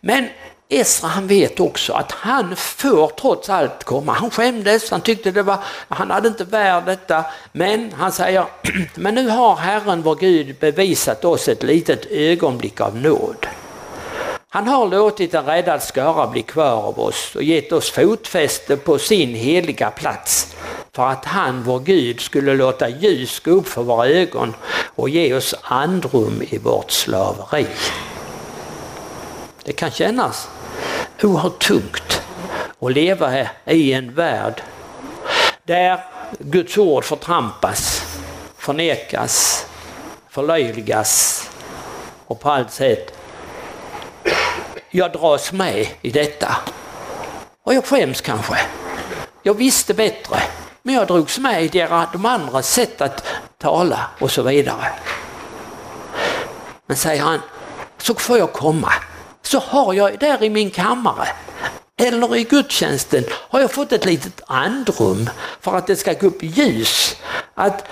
Men 0.00 0.28
Esra 0.68 1.08
han 1.08 1.26
vet 1.26 1.60
också 1.60 1.92
att 1.92 2.12
han 2.12 2.56
får 2.56 3.08
trots 3.08 3.48
allt 3.48 3.84
komma. 3.84 4.12
Han 4.12 4.30
skämdes, 4.30 4.90
han 4.90 5.00
tyckte 5.00 5.30
det 5.30 5.42
var, 5.42 5.58
han 5.88 6.10
hade 6.10 6.28
inte 6.28 6.44
värd 6.44 6.84
detta. 6.86 7.24
Men 7.52 7.92
han 7.92 8.12
säger, 8.12 8.44
men 8.94 9.14
nu 9.14 9.28
har 9.28 9.56
Herren 9.56 10.02
vår 10.02 10.14
Gud 10.14 10.56
bevisat 10.60 11.24
oss 11.24 11.48
ett 11.48 11.62
litet 11.62 12.06
ögonblick 12.06 12.80
av 12.80 12.96
nåd. 12.96 13.46
Han 14.56 14.68
har 14.68 14.88
låtit 14.88 15.34
en 15.34 15.44
räddad 15.44 15.82
skara 15.82 16.26
bli 16.26 16.42
kvar 16.42 16.82
av 16.82 17.00
oss 17.00 17.34
och 17.34 17.42
gett 17.42 17.72
oss 17.72 17.90
fotfäste 17.90 18.76
på 18.76 18.98
sin 18.98 19.34
heliga 19.34 19.90
plats 19.90 20.56
för 20.92 21.06
att 21.08 21.24
han, 21.24 21.62
vår 21.62 21.80
Gud, 21.80 22.20
skulle 22.20 22.54
låta 22.54 22.88
ljus 22.88 23.40
gå 23.40 23.50
upp 23.50 23.68
för 23.68 23.82
våra 23.82 24.08
ögon 24.08 24.54
och 24.94 25.08
ge 25.08 25.34
oss 25.34 25.54
andrum 25.62 26.42
i 26.50 26.58
vårt 26.58 26.90
slaveri. 26.90 27.66
Det 29.64 29.72
kan 29.72 29.90
kännas 29.90 30.48
oerhört 31.22 31.58
tungt 31.58 32.22
att 32.80 32.92
leva 32.92 33.46
i 33.64 33.92
en 33.92 34.14
värld 34.14 34.62
där 35.64 36.00
Guds 36.38 36.78
ord 36.78 37.04
förtrampas, 37.04 38.02
förnekas, 38.56 39.66
förlöjligas 40.28 41.42
och 42.26 42.40
på 42.40 42.50
allt 42.50 42.72
sätt 42.72 43.12
jag 44.96 45.12
dras 45.12 45.52
med 45.52 45.88
i 46.02 46.10
detta. 46.10 46.56
Och 47.62 47.74
jag 47.74 47.84
skäms 47.84 48.20
kanske. 48.20 48.58
Jag 49.42 49.54
visste 49.54 49.94
bättre. 49.94 50.42
Men 50.82 50.94
jag 50.94 51.06
drogs 51.06 51.38
med 51.38 51.64
i 51.64 51.68
de 52.12 52.26
andra 52.26 52.62
sätt 52.62 53.00
att 53.00 53.24
tala 53.58 54.00
och 54.20 54.30
så 54.30 54.42
vidare. 54.42 54.86
Men 56.86 56.96
säger 56.96 57.22
han, 57.22 57.40
så 57.98 58.14
får 58.14 58.38
jag 58.38 58.52
komma. 58.52 58.92
Så 59.42 59.58
har 59.58 59.94
jag 59.94 60.18
där 60.18 60.42
i 60.42 60.50
min 60.50 60.70
kammare 60.70 61.28
eller 61.96 62.36
i 62.36 62.44
gudstjänsten 62.44 63.24
har 63.30 63.60
jag 63.60 63.72
fått 63.72 63.92
ett 63.92 64.04
litet 64.04 64.40
andrum 64.46 65.30
för 65.60 65.76
att 65.76 65.86
det 65.86 65.96
ska 65.96 66.12
gå 66.12 66.26
upp 66.26 66.42
ljus. 66.42 67.16
Att 67.54 67.84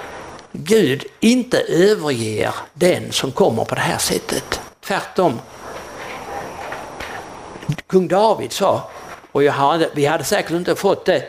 Gud 0.53 1.05
inte 1.21 1.61
överger 1.61 2.55
den 2.75 3.13
som 3.13 3.33
kommer 3.33 3.65
på 3.65 3.75
det 3.75 3.81
här 3.81 3.99
sättet. 3.99 4.61
Tvärtom 4.87 5.41
kung 7.87 8.09
David 8.09 8.53
sa, 8.53 8.91
och 9.33 9.43
hade, 9.43 9.91
vi 9.95 10.07
hade 10.07 10.25
säkert 10.25 10.51
inte 10.51 10.75
fått 10.75 11.05
det. 11.05 11.25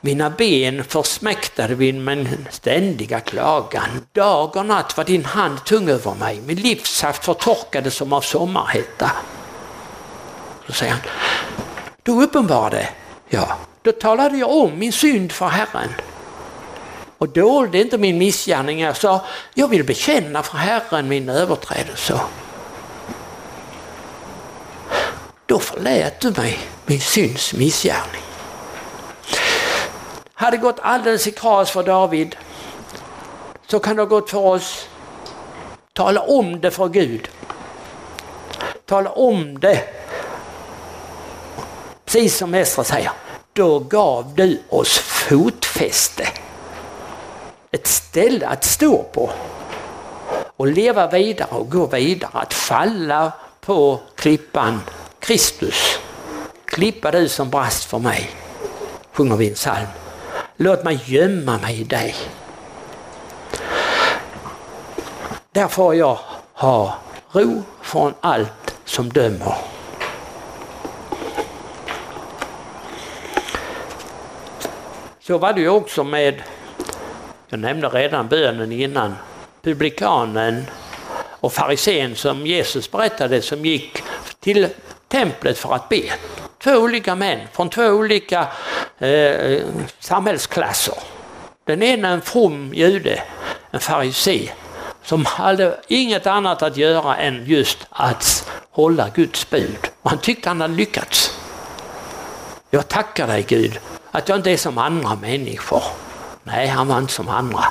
Mina 0.00 0.30
ben 0.30 0.84
försmäktade 0.84 1.74
vid 1.74 1.94
min 1.94 2.46
ständiga 2.50 3.20
klagan. 3.20 4.06
Dag 4.12 4.56
och 4.56 4.66
natt 4.66 4.96
var 4.96 5.04
din 5.04 5.24
hand 5.24 5.64
tung 5.64 5.88
över 5.88 6.14
mig. 6.14 6.40
Min 6.46 6.56
livssaft 6.56 7.24
förtorkade 7.24 7.90
som 7.90 8.12
av 8.12 8.20
sommarhetta. 8.20 9.10
Så 10.66 10.72
säger 10.72 10.92
han, 10.92 11.00
då 12.02 12.22
uppenbarade 12.22 12.88
jag. 13.28 13.52
Då 13.82 13.92
talade 13.92 14.36
jag 14.36 14.50
om 14.50 14.78
min 14.78 14.92
synd 14.92 15.32
för 15.32 15.48
Herren. 15.48 15.88
och 17.18 17.28
dolde 17.28 17.80
inte 17.80 17.98
min 17.98 18.18
missgärning. 18.18 18.80
Jag 18.80 18.96
sa, 18.96 19.24
jag 19.54 19.68
vill 19.68 19.84
bekänna 19.84 20.42
för 20.42 20.58
Herren 20.58 21.08
min 21.08 21.28
överträdelse. 21.28 22.20
Då 25.48 25.58
förlät 25.58 26.20
du 26.20 26.30
mig 26.30 26.58
min 26.86 27.00
syns 27.00 27.54
missgärning. 27.54 28.22
Hade 30.34 30.56
det 30.56 30.60
gått 30.60 30.78
alldeles 30.82 31.26
i 31.26 31.30
kras 31.30 31.70
för 31.70 31.82
David 31.82 32.36
så 33.66 33.78
kan 33.78 33.96
det 33.96 34.02
ha 34.02 34.06
gått 34.06 34.30
för 34.30 34.38
oss. 34.38 34.88
Tala 35.92 36.20
om 36.20 36.60
det 36.60 36.70
för 36.70 36.88
Gud. 36.88 37.28
Tala 38.86 39.10
om 39.10 39.58
det. 39.60 39.84
Precis 42.04 42.36
som 42.36 42.54
Esra 42.54 42.84
säger, 42.84 43.12
då 43.52 43.78
gav 43.78 44.34
du 44.34 44.62
oss 44.68 44.98
fotfäste. 44.98 46.28
Ett 47.70 47.86
ställe 47.86 48.46
att 48.46 48.64
stå 48.64 49.02
på 49.02 49.30
och 50.56 50.66
leva 50.66 51.06
vidare 51.06 51.48
och 51.50 51.70
gå 51.70 51.86
vidare, 51.86 52.30
att 52.32 52.54
falla 52.54 53.32
på 53.60 54.00
klippan 54.14 54.80
Kristus. 55.28 56.00
Klippa 56.64 57.10
du 57.10 57.28
som 57.28 57.50
brast 57.50 57.84
för 57.84 57.98
mig, 57.98 58.30
sjunger 59.12 59.36
vi 59.36 59.48
en 59.48 59.54
psalm. 59.54 59.86
Låt 60.56 60.84
mig 60.84 61.00
gömma 61.04 61.58
mig 61.58 61.80
i 61.80 61.84
dig. 61.84 62.14
Där 65.52 65.68
får 65.68 65.94
jag 65.94 66.18
ha 66.52 66.98
ro 67.32 67.62
från 67.82 68.14
allt 68.20 68.76
som 68.84 69.08
dömer. 69.08 69.54
Så 75.20 75.38
var 75.38 75.52
det 75.52 75.60
ju 75.60 75.68
också 75.68 76.04
med, 76.04 76.42
jag 77.48 77.60
nämnde 77.60 77.88
redan 77.88 78.28
bönen 78.28 78.72
innan, 78.72 79.14
publikanen 79.62 80.66
och 81.40 81.52
farisén 81.52 82.16
som 82.16 82.46
Jesus 82.46 82.90
berättade 82.90 83.42
som 83.42 83.66
gick 83.66 84.02
till 84.40 84.68
templet 85.08 85.58
för 85.58 85.74
att 85.74 85.88
be. 85.88 86.02
Två 86.62 86.72
olika 86.72 87.14
män 87.14 87.40
från 87.52 87.70
två 87.70 87.86
olika 87.86 88.48
eh, 88.98 89.62
samhällsklasser. 90.00 90.94
Den 91.66 91.82
ena 91.82 92.08
en 92.08 92.20
from 92.20 92.74
jude, 92.74 93.22
en 93.70 93.80
farisé, 93.80 94.50
som 95.02 95.24
hade 95.24 95.80
inget 95.88 96.26
annat 96.26 96.62
att 96.62 96.76
göra 96.76 97.16
än 97.16 97.44
just 97.46 97.86
att 97.90 98.50
hålla 98.70 99.08
Guds 99.08 99.50
bud. 99.50 99.88
Och 100.02 100.10
han 100.10 100.18
tyckte 100.18 100.48
han 100.48 100.60
hade 100.60 100.74
lyckats. 100.74 101.38
Jag 102.70 102.88
tackar 102.88 103.26
dig 103.26 103.42
Gud 103.42 103.80
att 104.10 104.28
jag 104.28 104.38
inte 104.38 104.50
är 104.50 104.56
som 104.56 104.78
andra 104.78 105.14
människor. 105.14 105.82
Nej, 106.42 106.66
han 106.66 106.88
var 106.88 106.98
inte 106.98 107.12
som 107.12 107.28
andra. 107.28 107.64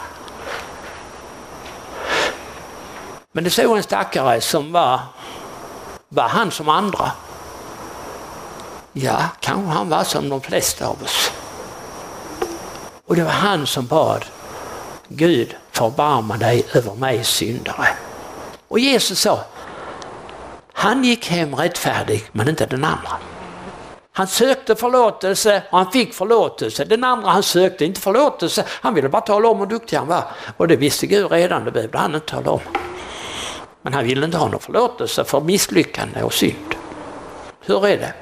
Men 3.32 3.44
det 3.44 3.50
såg 3.50 3.78
en 3.78 3.84
stackare 3.84 4.42
som 4.42 4.72
var, 4.72 5.00
var 6.10 6.28
han 6.28 6.52
som 6.52 6.70
andra. 6.70 7.12
Ja, 9.00 9.24
kanske 9.40 9.72
han 9.72 9.90
var 9.90 10.04
som 10.04 10.30
de 10.30 10.42
flesta 10.42 10.88
av 10.88 11.04
oss. 11.04 11.32
Och 13.06 13.16
det 13.16 13.24
var 13.24 13.32
han 13.32 13.68
som 13.68 13.86
bad 13.86 14.26
Gud 15.08 15.56
förbarma 15.72 16.38
dig 16.38 16.66
över 16.74 16.96
mig 16.96 17.24
syndare. 17.24 17.88
Och 18.68 18.80
Jesus 18.80 19.20
sa, 19.20 19.40
han 20.74 21.04
gick 21.04 21.30
hem 21.30 21.56
rättfärdig 21.56 22.30
men 22.32 22.50
inte 22.50 22.66
den 22.66 22.84
andra. 22.84 23.12
Han 24.12 24.28
sökte 24.28 24.76
förlåtelse 24.76 25.64
och 25.70 25.78
han 25.78 25.92
fick 25.92 26.14
förlåtelse. 26.14 26.86
Den 26.86 27.04
andra 27.04 27.30
han 27.30 27.44
sökte 27.44 27.86
inte 27.86 28.02
förlåtelse, 28.02 28.66
han 28.70 28.94
ville 28.94 29.10
bara 29.10 29.22
tala 29.22 29.50
om 29.50 29.60
hur 29.60 29.66
duktig 29.66 29.98
han 29.98 30.08
var. 30.08 30.24
Och 30.58 30.68
det 30.68 30.76
visste 30.76 31.08
Gud 31.08 31.32
redan, 31.32 31.66
det 31.66 31.72
behövde 31.72 31.98
han 31.98 32.16
inte 32.16 32.28
tala 32.28 32.52
om. 32.52 32.62
Men 33.82 33.94
han 33.94 34.04
ville 34.04 34.26
inte 34.26 34.38
ha 34.38 34.48
någon 34.48 34.60
förlåtelse 34.60 35.24
för 35.24 35.42
misslyckande 35.42 36.24
och 36.24 36.34
synd. 36.34 36.76
Hur 37.66 37.88
är 37.88 37.98
det? 37.98 38.14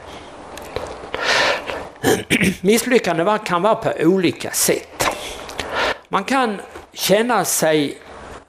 Misslyckande 2.62 3.38
kan 3.46 3.62
vara 3.62 3.76
på 3.76 3.91
olika 4.00 4.52
sätt. 4.52 5.08
Man 6.10 6.24
kan 6.24 6.62
känna 6.94 7.46
sig 7.46 7.98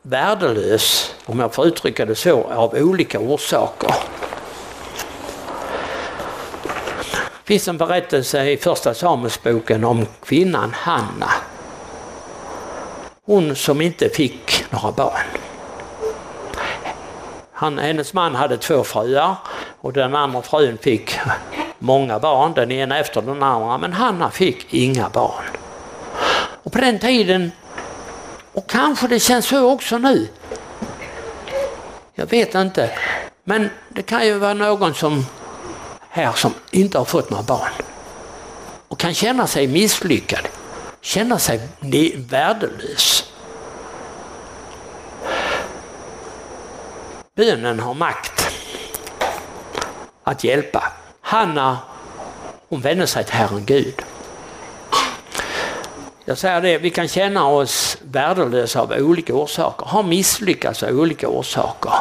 värdelös, 0.03 1.14
om 1.27 1.40
jag 1.40 1.55
får 1.55 1.66
uttrycka 1.66 2.07
det 2.07 2.14
så, 2.14 2.45
av 2.45 2.75
olika 2.75 3.21
orsaker. 3.21 3.95
Det 7.47 7.49
finns 7.49 7.69
en 7.69 7.79
berättelse 7.79 8.45
i 8.51 8.57
första 8.57 8.95
Samuelsboken 8.95 9.85
om 9.85 10.07
kvinnan 10.25 10.73
Hanna. 10.75 11.31
Hon 13.23 13.57
som 13.57 13.81
inte 13.81 14.09
fick 14.09 14.64
några 14.71 14.92
barn. 14.92 15.27
Han, 17.53 17.79
hennes 17.79 18.12
man 18.12 18.35
hade 18.35 18.57
två 18.57 18.85
fruar 18.85 19.37
och 19.81 19.92
den 19.92 20.14
andra 20.14 20.42
frun 20.42 20.79
fick 20.79 21.19
många 21.87 22.18
barn, 22.18 22.53
den 22.55 22.72
ena 22.72 22.99
efter 22.99 23.22
den 23.22 23.42
andra, 23.42 23.79
men 23.79 23.92
Hanna 23.92 24.31
fick 24.31 24.75
inga 24.75 25.09
barn. 25.09 25.44
Och 26.62 26.72
på 26.72 26.79
den 26.79 26.99
tiden, 26.99 27.53
och 28.53 28.70
kanske 28.70 29.09
det 29.09 29.20
känns 29.20 29.46
så 29.46 29.70
också 29.70 29.99
nu, 29.99 30.29
jag 32.14 32.27
vet 32.27 32.55
inte, 32.55 32.90
men 33.44 33.70
det 33.88 34.03
kan 34.03 34.27
ju 34.27 34.38
vara 34.38 34.55
någon 34.55 34.94
som 34.94 35.27
här 36.09 36.33
som 36.33 36.55
inte 36.70 36.99
har 36.99 37.05
fått 37.05 37.31
några 37.31 37.42
barn 37.42 37.72
och 38.88 38.99
kan 38.99 39.14
känna 39.14 39.46
sig 39.46 39.66
misslyckad, 39.66 40.49
känna 41.01 41.38
sig 41.38 41.61
värdelös. 42.16 43.33
Bönen 47.37 47.81
har 47.81 47.94
makt 47.94 48.46
att 50.25 50.44
hjälpa. 50.44 50.92
Hanna, 51.29 51.79
hon 52.69 52.81
vände 52.81 53.07
sig 53.07 53.25
till 53.25 53.35
Herren 53.35 53.65
Gud. 53.65 54.03
Jag 56.25 56.39
säger 56.39 56.61
det, 56.61 56.79
vi 56.79 56.91
kan 56.91 57.09
känna 57.09 57.49
oss 57.49 57.99
värdelösa 58.03 58.81
av 58.81 58.93
olika 58.93 59.35
orsaker, 59.35 59.87
har 59.87 60.03
misslyckats 60.03 60.83
av 60.83 60.91
olika 60.91 61.29
orsaker. 61.29 61.93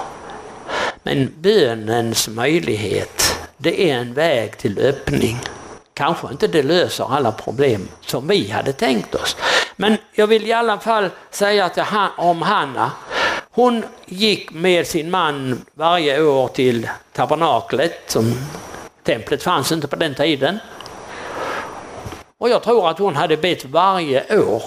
Men 1.04 1.34
bönens 1.38 2.28
möjlighet, 2.28 3.40
det 3.58 3.92
är 3.92 3.98
en 3.98 4.14
väg 4.14 4.58
till 4.58 4.80
öppning. 4.80 5.40
Kanske 5.94 6.28
inte 6.32 6.48
det 6.48 6.64
löser 6.64 7.16
alla 7.16 7.32
problem 7.32 7.88
som 8.02 8.28
vi 8.28 8.52
hade 8.52 8.74
tänkt 8.74 9.16
oss. 9.16 9.38
Men 9.76 9.98
jag 10.14 10.28
vill 10.28 10.48
i 10.48 10.54
alla 10.54 10.80
fall 10.80 11.10
säga 11.32 11.66
att 11.66 11.80
om 12.18 12.42
Hanna, 12.42 12.92
hon 13.52 13.84
gick 14.06 14.52
med 14.52 14.88
sin 14.88 15.12
man 15.12 15.66
varje 15.74 16.22
år 16.22 16.48
till 16.48 16.90
tabernaklet. 17.14 18.02
Som, 18.08 18.34
templet 19.06 19.44
fanns 19.44 19.72
inte 19.72 19.88
på 19.88 19.96
den 19.96 20.16
tiden. 20.16 20.60
Och 22.38 22.50
jag 22.50 22.64
tror 22.64 22.90
att 22.90 23.00
hon 23.00 23.16
hade 23.16 23.38
bett 23.38 23.66
varje 23.66 24.40
år 24.40 24.64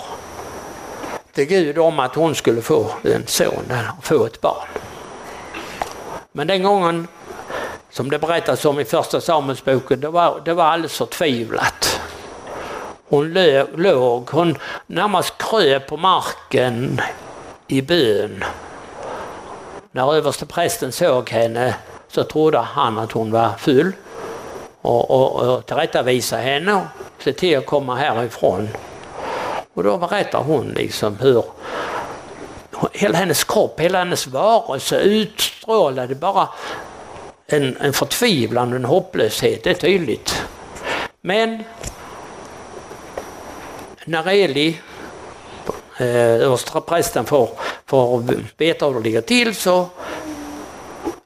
till 1.33 1.44
Gud 1.44 1.79
om 1.79 1.98
att 1.98 2.14
hon 2.14 2.35
skulle 2.35 2.62
få 2.62 2.90
en 3.05 3.27
son, 3.27 3.72
få 4.03 4.27
ett 4.27 4.40
barn. 4.40 4.68
Men 6.33 6.46
den 6.46 6.62
gången, 6.62 7.09
som 7.90 8.11
det 8.11 8.18
berättas 8.18 8.64
om 8.64 8.81
i 8.81 8.85
första 8.85 9.20
Samuelsboken, 9.20 10.01
det 10.01 10.09
var, 10.09 10.42
det 10.44 10.55
var 10.55 10.64
alldeles 10.64 10.98
förtvivlat. 10.98 12.01
Hon 13.09 13.33
låg, 13.77 14.31
hon 14.31 14.59
närmast 14.87 15.35
kröp 15.38 15.87
på 15.87 15.96
marken 15.96 17.01
i 17.66 17.83
bön 17.83 18.44
när 19.92 20.14
översteprästen 20.14 20.92
såg 20.92 21.31
henne 21.31 21.74
så 22.09 22.24
trodde 22.24 22.59
han 22.59 22.98
att 22.98 23.12
hon 23.12 23.31
var 23.31 23.51
full 23.59 23.92
och, 24.88 25.11
och, 25.11 25.57
och 25.57 25.66
tillrättavisa 25.66 26.37
henne 26.37 26.74
och 26.74 27.22
se 27.24 27.33
till 27.33 27.59
att 27.59 27.66
komma 27.66 27.96
härifrån. 27.96 28.68
Och 29.74 29.85
då 29.85 29.98
berättar 29.98 30.42
hon 30.42 30.68
liksom 30.68 31.16
hur 31.16 31.44
hela 32.92 33.18
hennes 33.18 33.44
kropp, 33.44 33.81
hela 33.81 33.98
hennes 33.98 34.27
varelse 34.27 35.01
utstrålade 35.01 36.14
bara 36.14 36.48
en, 37.46 37.77
en 37.77 37.92
förtvivlan 37.92 38.70
och 38.70 38.77
en 38.77 38.85
hopplöshet, 38.85 39.64
det 39.64 39.70
är 39.70 39.74
tydligt. 39.74 40.42
Men 41.20 41.64
när 44.05 44.29
Eli 44.29 44.81
eh, 45.98 46.07
översteprästen 46.16 47.24
får, 47.24 47.51
får 47.87 48.24
veta 48.57 48.87
hur 48.87 48.94
det 48.94 49.01
ligger 49.01 49.20
till 49.20 49.55
så 49.55 49.87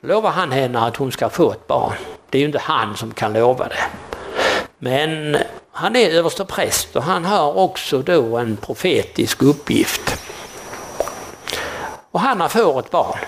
lovar 0.00 0.30
han 0.30 0.52
henne 0.52 0.80
att 0.80 0.96
hon 0.96 1.12
ska 1.12 1.28
få 1.28 1.52
ett 1.52 1.66
barn. 1.66 1.96
Det 2.32 2.38
är 2.38 2.40
ju 2.40 2.46
inte 2.46 2.58
han 2.58 2.96
som 2.96 3.14
kan 3.14 3.32
lova 3.32 3.68
det. 3.68 3.84
Men 4.78 5.36
han 5.72 5.96
är 5.96 6.10
överste 6.10 6.44
präst 6.44 6.96
och 6.96 7.02
han 7.02 7.24
har 7.24 7.56
också 7.56 8.02
då 8.02 8.38
en 8.38 8.56
profetisk 8.56 9.42
uppgift. 9.42 10.22
Och 12.10 12.20
Hanna 12.20 12.48
får 12.48 12.80
ett 12.80 12.90
barn. 12.90 13.18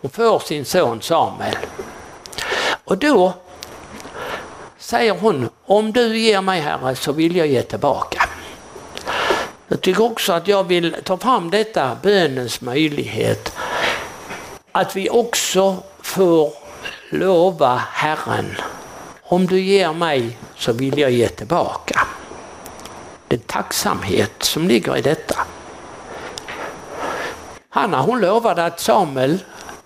Hon 0.00 0.10
får 0.10 0.38
sin 0.38 0.64
son 0.64 1.02
Samuel. 1.02 1.56
Och 2.84 2.98
då 2.98 3.32
säger 4.78 5.12
hon, 5.18 5.48
om 5.66 5.92
du 5.92 6.18
ger 6.18 6.40
mig 6.40 6.60
Herre 6.60 6.96
så 6.96 7.12
vill 7.12 7.36
jag 7.36 7.46
ge 7.46 7.62
tillbaka. 7.62 8.28
Jag 9.68 9.80
tycker 9.80 10.02
också 10.02 10.32
att 10.32 10.48
jag 10.48 10.64
vill 10.64 10.96
ta 11.04 11.16
fram 11.16 11.50
detta 11.50 11.96
bönens 12.02 12.60
möjlighet. 12.60 13.56
Att 14.72 14.96
vi 14.96 15.10
också 15.10 15.76
får 16.02 16.61
lova 17.12 17.82
Herren, 17.92 18.56
om 19.22 19.46
du 19.46 19.60
ger 19.60 19.92
mig 19.92 20.38
så 20.56 20.72
vill 20.72 20.98
jag 20.98 21.10
ge 21.10 21.28
tillbaka. 21.28 22.06
Det 23.28 23.36
är 23.36 23.40
tacksamhet 23.40 24.42
som 24.42 24.68
ligger 24.68 24.96
i 24.96 25.02
detta. 25.02 25.38
Hanna 27.68 28.00
hon 28.00 28.20
lovade 28.20 28.64
att 28.64 28.80
Samuel, 28.80 29.38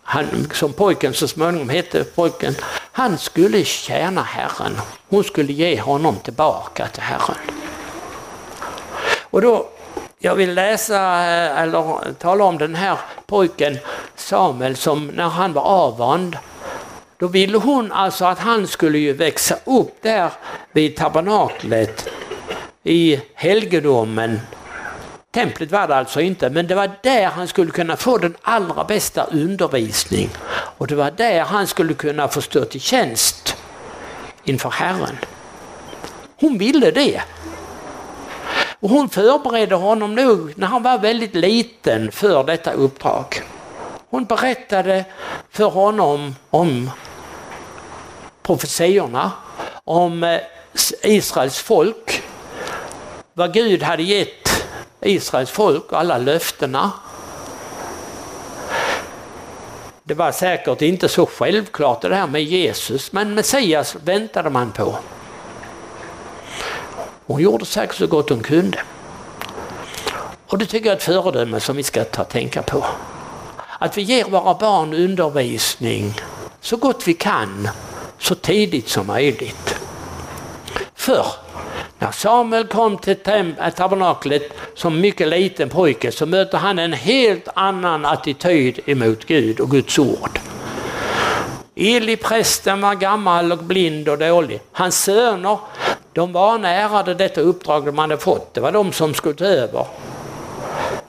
han, 0.02 0.50
som 0.52 0.72
pojken 0.72 1.14
så 1.14 1.28
småningom 1.28 1.68
hette 1.68 2.04
pojken, 2.04 2.54
han 2.92 3.18
skulle 3.18 3.64
tjäna 3.64 4.22
Herren. 4.22 4.80
Hon 5.08 5.24
skulle 5.24 5.52
ge 5.52 5.80
honom 5.80 6.16
tillbaka 6.16 6.88
till 6.88 7.02
Herren. 7.02 7.36
Och 9.20 9.42
då, 9.42 9.68
jag 10.18 10.34
vill 10.34 10.54
läsa 10.54 10.96
eh, 10.96 11.60
eller 11.60 12.12
tala 12.18 12.44
om 12.44 12.58
den 12.58 12.74
här 12.74 12.98
pojken 13.26 13.78
Samuel 14.16 14.76
som 14.76 15.06
när 15.06 15.28
han 15.28 15.52
var 15.52 15.62
avvand 15.62 16.38
då 17.18 17.26
ville 17.26 17.58
hon 17.58 17.92
alltså 17.92 18.24
att 18.24 18.38
han 18.38 18.66
skulle 18.66 18.98
ju 18.98 19.12
växa 19.12 19.56
upp 19.64 20.02
där 20.02 20.30
vid 20.72 20.96
tabernaklet 20.96 22.08
i 22.84 23.20
helgedomen. 23.34 24.40
Templet 25.34 25.70
var 25.70 25.88
det 25.88 25.96
alltså 25.96 26.20
inte, 26.20 26.50
men 26.50 26.66
det 26.66 26.74
var 26.74 26.90
där 27.02 27.26
han 27.26 27.48
skulle 27.48 27.70
kunna 27.70 27.96
få 27.96 28.18
den 28.18 28.36
allra 28.42 28.84
bästa 28.84 29.24
undervisning. 29.24 30.28
Och 30.78 30.86
det 30.86 30.94
var 30.94 31.10
där 31.10 31.40
han 31.40 31.66
skulle 31.66 31.94
kunna 31.94 32.28
få 32.28 32.42
stå 32.42 32.64
till 32.64 32.80
tjänst 32.80 33.56
inför 34.44 34.70
Herren. 34.70 35.16
Hon 36.36 36.58
ville 36.58 36.90
det. 36.90 37.22
Och 38.80 38.90
hon 38.90 39.08
förberedde 39.08 39.74
honom 39.74 40.14
nog 40.14 40.52
när 40.56 40.66
han 40.66 40.82
var 40.82 40.98
väldigt 40.98 41.34
liten 41.34 42.12
för 42.12 42.44
detta 42.44 42.72
uppdrag. 42.72 43.42
Hon 44.10 44.24
berättade 44.24 45.04
för 45.50 45.64
honom 45.64 46.34
om 46.50 46.90
profetiorna, 48.46 49.32
om 49.84 50.24
eh, 50.24 50.40
Israels 51.02 51.58
folk, 51.58 52.22
vad 53.34 53.52
Gud 53.52 53.82
hade 53.82 54.02
gett 54.02 54.64
Israels 55.00 55.50
folk 55.50 55.92
och 55.92 55.98
alla 55.98 56.18
löftena. 56.18 56.92
Det 60.02 60.14
var 60.14 60.32
säkert 60.32 60.82
inte 60.82 61.08
så 61.08 61.26
självklart 61.26 62.02
det 62.02 62.14
här 62.14 62.26
med 62.26 62.42
Jesus, 62.42 63.12
men 63.12 63.34
Messias 63.34 63.96
väntade 64.04 64.50
man 64.50 64.72
på. 64.72 64.98
Hon 67.26 67.40
gjorde 67.40 67.64
säkert 67.64 67.96
så 67.96 68.06
gott 68.06 68.30
hon 68.30 68.42
kunde. 68.42 68.78
Och 70.46 70.58
det 70.58 70.66
tycker 70.66 70.86
jag 70.86 70.92
är 70.92 70.96
ett 70.96 71.02
föredöme 71.02 71.60
som 71.60 71.76
vi 71.76 71.82
ska 71.82 72.04
ta 72.04 72.24
tänka 72.24 72.62
på. 72.62 72.86
Att 73.78 73.98
vi 73.98 74.02
ger 74.02 74.24
våra 74.24 74.54
barn 74.54 74.94
undervisning 74.94 76.14
så 76.60 76.76
gott 76.76 77.08
vi 77.08 77.14
kan, 77.14 77.68
så 78.18 78.34
tidigt 78.34 78.88
som 78.88 79.06
möjligt. 79.06 79.76
För 80.94 81.26
när 81.98 82.10
Samuel 82.10 82.66
kom 82.66 82.98
till 82.98 83.16
äh, 83.26 83.70
tabernaklet 83.70 84.42
som 84.74 85.00
mycket 85.00 85.28
liten 85.28 85.68
pojke 85.68 86.12
så 86.12 86.26
mötte 86.26 86.56
han 86.56 86.78
en 86.78 86.92
helt 86.92 87.48
annan 87.54 88.04
attityd 88.04 88.80
emot 88.86 89.24
Gud 89.24 89.60
och 89.60 89.70
Guds 89.70 89.98
ord. 89.98 90.38
Eli 91.76 92.16
prästen 92.16 92.80
var 92.80 92.94
gammal 92.94 93.52
och 93.52 93.58
blind 93.58 94.08
och 94.08 94.18
dålig. 94.18 94.60
Hans 94.72 95.04
söner 95.04 95.58
de 96.12 96.32
vanärade 96.32 97.14
detta 97.14 97.40
uppdrag 97.40 97.86
de 97.86 97.98
hade 97.98 98.18
fått. 98.18 98.54
Det 98.54 98.60
var 98.60 98.72
de 98.72 98.92
som 98.92 99.14
skulle 99.14 99.34
ta 99.34 99.44
över. 99.44 99.86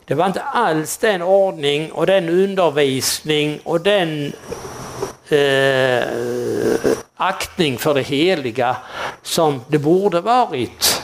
Det 0.05 0.15
var 0.15 0.25
inte 0.25 0.41
alls 0.41 0.97
den 0.97 1.21
ordning 1.21 1.91
och 1.91 2.05
den 2.05 2.29
undervisning 2.29 3.59
och 3.63 3.81
den 3.81 4.33
eh, 5.31 6.03
aktning 7.15 7.77
för 7.77 7.93
det 7.93 8.01
heliga 8.01 8.77
som 9.21 9.61
det 9.67 9.79
borde 9.79 10.21
varit 10.21 11.01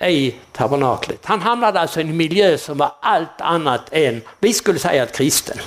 i 0.00 0.34
tabernaklet. 0.52 1.20
Han 1.24 1.40
hamnade 1.40 1.80
alltså 1.80 2.00
i 2.00 2.02
en 2.02 2.16
miljö 2.16 2.58
som 2.58 2.78
var 2.78 2.92
allt 3.00 3.40
annat 3.40 3.82
än, 3.90 4.22
vi 4.38 4.52
skulle 4.52 4.78
säga, 4.78 5.02
ett 5.02 5.16
kristen. 5.16 5.58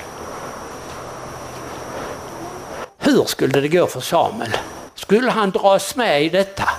Hur 2.98 3.26
skulle 3.26 3.62
det 3.62 3.68
gå 3.68 3.88
för 3.88 4.00
Samuel? 4.00 4.58
Skulle 4.96 5.32
han 5.32 5.52
dras 5.52 5.96
med 5.96 6.24
i 6.24 6.30
detta? 6.30 6.70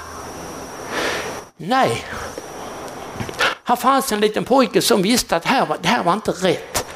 Nej. 1.57 2.05
Här 3.65 3.77
fanns 3.77 4.13
en 4.13 4.21
liten 4.21 4.45
pojke 4.45 4.83
som 4.83 5.03
visste 5.03 5.37
att 5.37 5.45
här 5.45 5.67
var, 5.67 5.79
det 5.83 5.89
här 5.89 6.03
var 6.03 6.13
inte 6.13 6.31
rätt. 6.31 6.87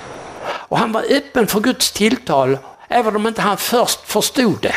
Och 0.68 0.78
han 0.78 0.92
var 0.92 1.04
öppen 1.10 1.46
för 1.46 1.60
Guds 1.60 1.92
tilltal, 1.92 2.58
även 2.88 3.16
om 3.16 3.26
inte 3.26 3.42
han 3.42 3.56
först 3.56 4.00
förstod 4.00 4.60
det. 4.60 4.74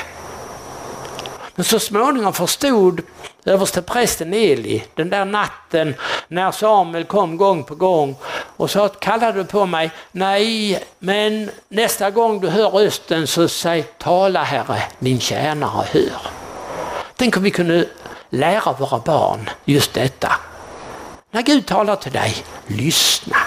Men 1.55 1.63
så 1.63 1.79
småningom 1.79 2.33
förstod 2.33 3.01
översteprästen 3.45 4.33
Eli 4.33 4.83
den 4.95 5.09
där 5.09 5.25
natten 5.25 5.95
när 6.27 6.51
Samuel 6.51 7.03
kom 7.03 7.37
gång 7.37 7.63
på 7.63 7.75
gång 7.75 8.15
och 8.57 8.71
sa 8.71 8.87
kallade 8.87 9.39
du 9.39 9.45
på 9.45 9.65
mig? 9.65 9.91
Nej, 10.11 10.83
men 10.99 11.51
nästa 11.69 12.11
gång 12.11 12.39
du 12.39 12.49
hör 12.49 12.69
rösten 12.69 13.27
så 13.27 13.47
säg 13.47 13.83
tala 13.83 14.43
Herre, 14.43 14.83
din 14.99 15.19
tjänare 15.19 15.85
hör. 15.91 16.21
Tänk 17.15 17.37
om 17.37 17.43
vi 17.43 17.51
kunde 17.51 17.85
lära 18.29 18.73
våra 18.73 18.99
barn 18.99 19.49
just 19.65 19.93
detta. 19.93 20.31
När 21.31 21.41
Gud 21.41 21.65
talar 21.65 21.95
till 21.95 22.11
dig, 22.11 22.35
lyssna. 22.67 23.37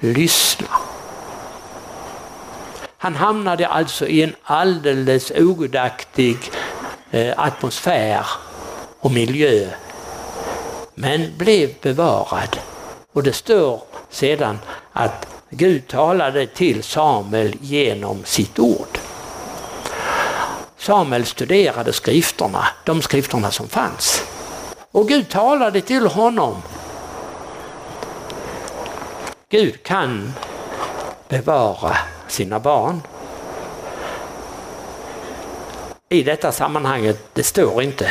Lyssna. 0.00 0.66
Han 2.98 3.14
hamnade 3.14 3.66
alltså 3.66 4.06
i 4.06 4.22
en 4.22 4.34
alldeles 4.42 5.30
ogudaktig 5.30 6.38
eh, 7.10 7.32
atmosfär 7.36 8.26
och 9.00 9.10
miljö. 9.10 9.70
Men 10.94 11.36
blev 11.38 11.70
bevarad. 11.82 12.58
Och 13.12 13.22
det 13.22 13.32
står 13.32 13.82
sedan 14.10 14.58
att 14.92 15.26
Gud 15.50 15.88
talade 15.88 16.46
till 16.46 16.82
Samuel 16.82 17.56
genom 17.60 18.24
sitt 18.24 18.58
ord. 18.58 18.98
Samuel 20.78 21.24
studerade 21.24 21.92
skrifterna, 21.92 22.66
de 22.84 23.02
skrifterna 23.02 23.50
som 23.50 23.68
fanns. 23.68 24.22
Och 24.90 25.08
Gud 25.08 25.28
talade 25.28 25.80
till 25.80 26.06
honom. 26.06 26.62
Gud 29.48 29.82
kan 29.82 30.34
bevara 31.28 31.96
sina 32.36 32.60
barn. 32.60 33.02
I 36.08 36.22
detta 36.22 36.52
sammanhanget, 36.52 37.18
det 37.32 37.42
står 37.42 37.82
inte, 37.82 38.10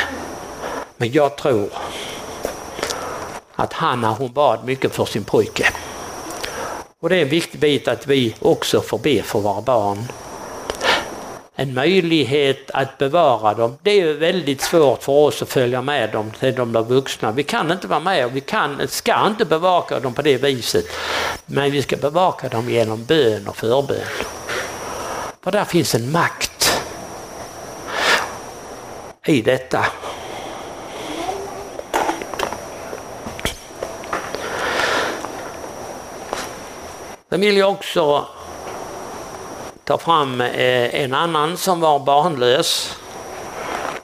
men 0.98 1.12
jag 1.12 1.36
tror 1.36 1.70
att 3.56 3.74
Hanna 3.74 4.12
hon 4.12 4.34
bad 4.34 4.66
mycket 4.66 4.96
för 4.96 5.06
sin 5.06 5.24
pojke. 5.24 5.66
Och 7.02 7.10
det 7.10 7.18
är 7.18 7.22
en 7.22 7.30
viktig 7.30 7.60
bit 7.60 7.88
att 7.88 8.08
vi 8.08 8.36
också 8.40 8.82
får 8.82 8.98
be 8.98 9.22
för 9.24 9.40
våra 9.40 9.62
barn 9.62 10.04
en 11.56 11.74
möjlighet 11.74 12.72
att 12.72 12.98
bevara 12.98 13.54
dem. 13.54 13.78
Det 13.82 14.02
är 14.02 14.14
väldigt 14.14 14.62
svårt 14.62 15.04
för 15.04 15.14
oss 15.14 15.42
att 15.42 15.50
följa 15.50 15.82
med 15.82 16.12
dem 16.12 16.32
till 16.40 16.56
de 16.56 16.72
blir 16.72 16.82
vuxna. 16.82 17.32
Vi 17.32 17.44
kan 17.44 17.72
inte 17.72 17.88
vara 17.88 18.00
med 18.00 18.26
och 18.26 18.36
vi 18.36 18.42
kan, 18.42 18.88
ska 18.88 19.28
inte 19.28 19.46
bevaka 19.46 20.00
dem 20.00 20.14
på 20.14 20.22
det 20.22 20.38
viset. 20.38 20.86
Men 21.46 21.72
vi 21.72 21.82
ska 21.82 21.98
bevaka 21.98 22.50
dem 22.50 22.70
genom 22.70 23.06
bön 23.06 23.48
och 23.48 23.58
förbön. 23.58 23.98
För 25.44 25.52
där 25.52 25.66
finns 25.66 25.96
en 25.96 26.12
makt 26.12 26.82
i 29.26 29.42
detta. 29.42 29.86
Sen 37.30 37.42
vill 37.42 37.58
jag 37.58 37.72
också 37.72 38.28
ta 39.86 39.98
fram 39.98 40.42
eh, 40.42 40.96
en 41.04 41.14
annan 41.14 41.58
som 41.58 41.80
var 41.80 42.00
barnlös. 42.00 42.98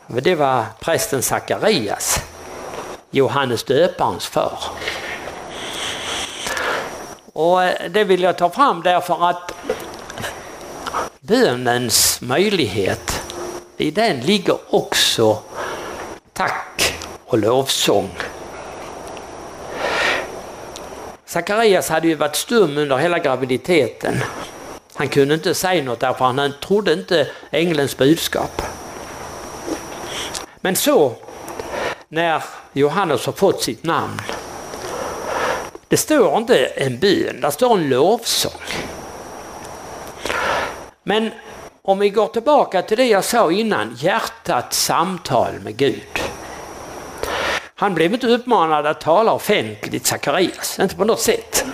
Det 0.07 0.35
var 0.35 0.65
prästen 0.79 1.21
Sakarias, 1.21 2.21
Johannes 3.11 3.63
döparens 3.63 4.27
far. 4.27 4.59
Och 7.33 7.63
eh, 7.63 7.89
det 7.89 8.03
vill 8.03 8.21
jag 8.21 8.37
ta 8.37 8.49
fram 8.49 8.81
därför 8.81 9.29
att 9.29 9.53
bönens 11.19 12.21
möjlighet, 12.21 13.23
i 13.77 13.91
den 13.91 14.19
ligger 14.19 14.57
också 14.69 15.39
tack 16.33 16.99
och 17.25 17.37
lovsång. 17.37 18.09
Sakarias 21.25 21.89
hade 21.89 22.07
ju 22.07 22.15
varit 22.15 22.35
stum 22.35 22.77
under 22.77 22.97
hela 22.97 23.19
graviditeten 23.19 24.23
han 24.93 25.10
kunde 25.10 25.34
inte 25.34 25.54
säga 25.54 25.84
något 25.84 25.99
därför 25.99 26.25
han 26.25 26.54
trodde 26.62 26.93
inte 26.93 27.27
ängelns 27.51 27.97
budskap. 27.97 28.62
Men 30.62 30.75
så, 30.75 31.15
när 32.08 32.43
Johannes 32.73 33.25
har 33.25 33.34
fått 33.34 33.63
sitt 33.63 33.84
namn, 33.84 34.21
Det 35.91 35.97
står 35.97 36.38
inte 36.38 36.65
en 36.65 36.99
bön, 36.99 37.41
det 37.41 37.51
står 37.51 37.77
en 37.77 37.89
lovsång. 37.89 38.62
Men 41.04 41.32
om 41.82 41.99
vi 41.99 42.10
går 42.10 42.27
tillbaka 42.27 42.82
till 42.82 42.97
det 42.97 43.06
jag 43.06 43.23
sa 43.23 43.51
innan, 43.51 43.95
hjärtats 43.99 44.84
samtal 44.86 45.60
med 45.63 45.77
Gud. 45.77 46.19
Han 47.75 47.95
blev 47.95 48.13
inte 48.13 48.27
uppmanad 48.27 48.86
att 48.86 49.01
tala 49.01 49.34
offentligt, 49.34 50.06
Sakarias, 50.06 50.80
inte 50.80 50.95
på 50.95 51.06
något 51.06 51.19
sätt. 51.19 51.65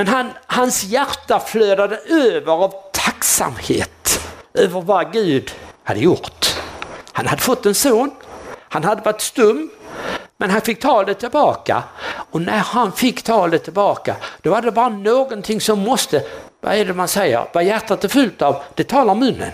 Men 0.00 0.08
han, 0.08 0.30
hans 0.46 0.84
hjärta 0.84 1.40
flödade 1.40 1.96
över 1.96 2.52
av 2.52 2.74
tacksamhet 2.92 4.20
över 4.54 4.80
vad 4.80 5.12
Gud 5.12 5.50
hade 5.84 6.00
gjort. 6.00 6.56
Han 7.12 7.26
hade 7.26 7.42
fått 7.42 7.66
en 7.66 7.74
son, 7.74 8.10
han 8.68 8.84
hade 8.84 9.02
varit 9.02 9.20
stum, 9.20 9.70
men 10.36 10.50
han 10.50 10.60
fick 10.60 10.80
ta 10.80 11.04
det 11.04 11.14
tillbaka. 11.14 11.82
Och 12.30 12.40
när 12.40 12.58
han 12.58 12.92
fick 12.92 13.22
ta 13.22 13.48
det 13.48 13.58
tillbaka, 13.58 14.16
då 14.42 14.50
var 14.50 14.62
det 14.62 14.72
bara 14.72 14.88
någonting 14.88 15.60
som 15.60 15.78
måste, 15.78 16.22
vad 16.60 16.74
är 16.74 16.84
det 16.84 16.94
man 16.94 17.08
säger, 17.08 17.46
vad 17.52 17.64
hjärtat 17.64 18.04
är 18.04 18.08
fyllt 18.08 18.42
av, 18.42 18.62
det 18.74 18.84
talar 18.84 19.14
munnen. 19.14 19.52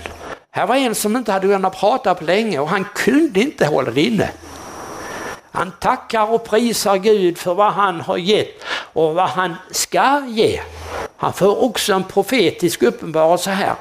Här 0.50 0.66
var 0.66 0.76
en 0.76 0.94
som 0.94 1.16
inte 1.16 1.32
hade 1.32 1.46
kunnat 1.46 1.80
prata 1.80 2.14
på 2.14 2.24
länge 2.24 2.58
och 2.58 2.68
han 2.68 2.84
kunde 2.94 3.40
inte 3.40 3.66
hålla 3.66 3.90
det 3.90 4.02
inne. 4.02 4.30
Han 5.56 5.72
tackar 5.80 6.32
och 6.32 6.44
prisar 6.44 6.96
Gud 6.96 7.38
för 7.38 7.54
vad 7.54 7.72
han 7.72 8.00
har 8.00 8.16
gett 8.16 8.64
och 8.92 9.14
vad 9.14 9.28
han 9.28 9.54
ska 9.70 10.22
ge. 10.26 10.60
Han 11.16 11.32
får 11.32 11.64
också 11.64 11.92
en 11.92 12.04
profetisk 12.04 12.82
uppenbarelse 12.82 13.50
här. 13.50 13.74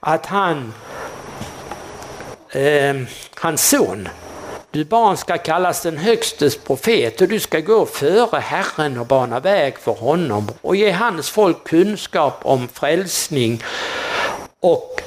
Att 0.00 0.26
han, 0.26 0.74
eh, 2.50 2.96
hans 3.34 3.68
son, 3.68 4.08
du 4.70 4.84
barn 4.84 5.16
ska 5.16 5.38
kallas 5.38 5.82
den 5.82 5.96
högstes 5.96 6.58
profet 6.58 7.20
och 7.20 7.28
du 7.28 7.40
ska 7.40 7.60
gå 7.60 7.86
före 7.86 8.40
Herren 8.40 8.98
och 8.98 9.06
bana 9.06 9.40
väg 9.40 9.78
för 9.78 9.92
honom 9.92 10.48
och 10.60 10.76
ge 10.76 10.90
hans 10.90 11.30
folk 11.30 11.64
kunskap 11.64 12.40
om 12.42 12.68
frälsning 12.68 13.62
och 14.60 15.02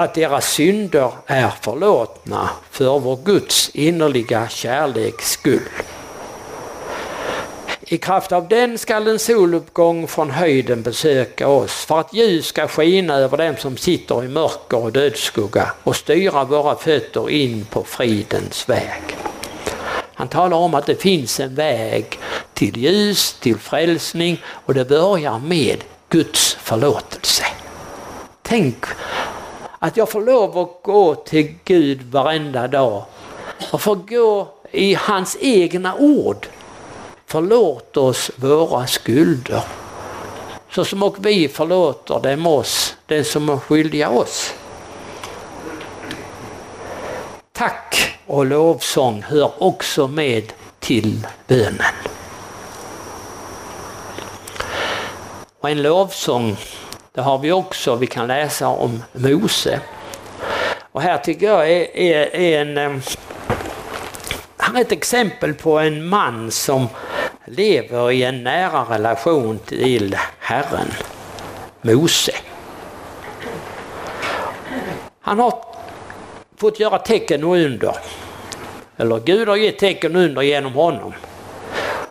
att 0.00 0.14
deras 0.14 0.52
synder 0.52 1.12
är 1.26 1.50
förlåtna 1.60 2.50
för 2.70 2.98
vår 2.98 3.18
Guds 3.24 3.70
innerliga 3.74 4.48
kärleks 4.48 5.30
skull. 5.30 5.68
I 7.80 7.98
kraft 7.98 8.32
av 8.32 8.48
den 8.48 8.78
skall 8.78 9.08
en 9.08 9.18
soluppgång 9.18 10.06
från 10.06 10.30
höjden 10.30 10.82
besöka 10.82 11.48
oss 11.48 11.84
för 11.84 12.00
att 12.00 12.14
ljus 12.14 12.46
ska 12.46 12.68
skina 12.68 13.14
över 13.14 13.36
dem 13.36 13.54
som 13.58 13.76
sitter 13.76 14.24
i 14.24 14.28
mörker 14.28 14.76
och 14.76 14.92
dödsskugga 14.92 15.72
och 15.82 15.96
styra 15.96 16.44
våra 16.44 16.76
fötter 16.76 17.30
in 17.30 17.64
på 17.70 17.84
fridens 17.84 18.68
väg. 18.68 19.16
Han 20.14 20.28
talar 20.28 20.56
om 20.56 20.74
att 20.74 20.86
det 20.86 21.02
finns 21.02 21.40
en 21.40 21.54
väg 21.54 22.18
till 22.54 22.76
ljus, 22.76 23.32
till 23.40 23.58
frälsning 23.58 24.42
och 24.44 24.74
det 24.74 24.84
börjar 24.84 25.38
med 25.38 25.84
Guds 26.08 26.54
förlåtelse. 26.54 27.44
Tänk 28.42 28.84
att 29.82 29.96
jag 29.96 30.10
får 30.10 30.22
lov 30.22 30.58
att 30.58 30.82
gå 30.82 31.14
till 31.14 31.54
Gud 31.64 32.02
varenda 32.02 32.68
dag 32.68 33.04
och 33.70 33.80
få 33.80 33.94
gå 33.94 34.48
i 34.70 34.94
hans 34.94 35.36
egna 35.40 35.94
ord. 35.94 36.46
Förlåt 37.26 37.96
oss 37.96 38.30
våra 38.36 38.86
skulder 38.86 39.62
så 40.70 40.84
som 40.84 41.02
och 41.02 41.26
vi 41.26 41.48
förlåter 41.48 42.20
dem 42.20 42.46
oss, 42.46 42.96
den 43.06 43.24
som 43.24 43.48
är 43.48 43.56
skyldiga 43.56 44.10
oss. 44.10 44.54
Tack 47.52 48.18
och 48.26 48.46
lovsång 48.46 49.22
hör 49.22 49.62
också 49.62 50.08
med 50.08 50.52
till 50.80 51.26
bönen. 51.46 51.94
Och 55.60 55.70
en 55.70 55.82
lovsång 55.82 56.56
det 57.20 57.24
har 57.24 57.38
vi 57.38 57.52
också, 57.52 57.96
vi 57.96 58.06
kan 58.06 58.26
läsa 58.26 58.68
om 58.68 59.02
Mose. 59.12 59.80
Och 60.92 61.02
här 61.02 61.18
tycker 61.18 61.46
jag 61.46 61.70
är, 61.70 61.96
är, 61.96 62.36
är 62.36 62.60
en... 62.60 62.78
Eh, 62.78 63.02
Han 64.56 64.76
är 64.76 64.80
ett 64.80 64.92
exempel 64.92 65.54
på 65.54 65.78
en 65.78 66.08
man 66.08 66.50
som 66.50 66.88
lever 67.46 68.10
i 68.10 68.22
en 68.22 68.44
nära 68.44 68.84
relation 68.94 69.58
till 69.58 70.16
Herren, 70.38 70.92
Mose. 71.82 72.32
Han 75.20 75.38
har 75.38 75.64
fått 76.56 76.80
göra 76.80 76.98
tecken 76.98 77.44
och 77.44 77.56
under. 77.56 77.96
Eller 78.96 79.20
Gud 79.20 79.48
har 79.48 79.56
gett 79.56 79.78
tecken 79.78 80.16
och 80.16 80.22
under 80.22 80.42
genom 80.42 80.72
honom. 80.72 81.12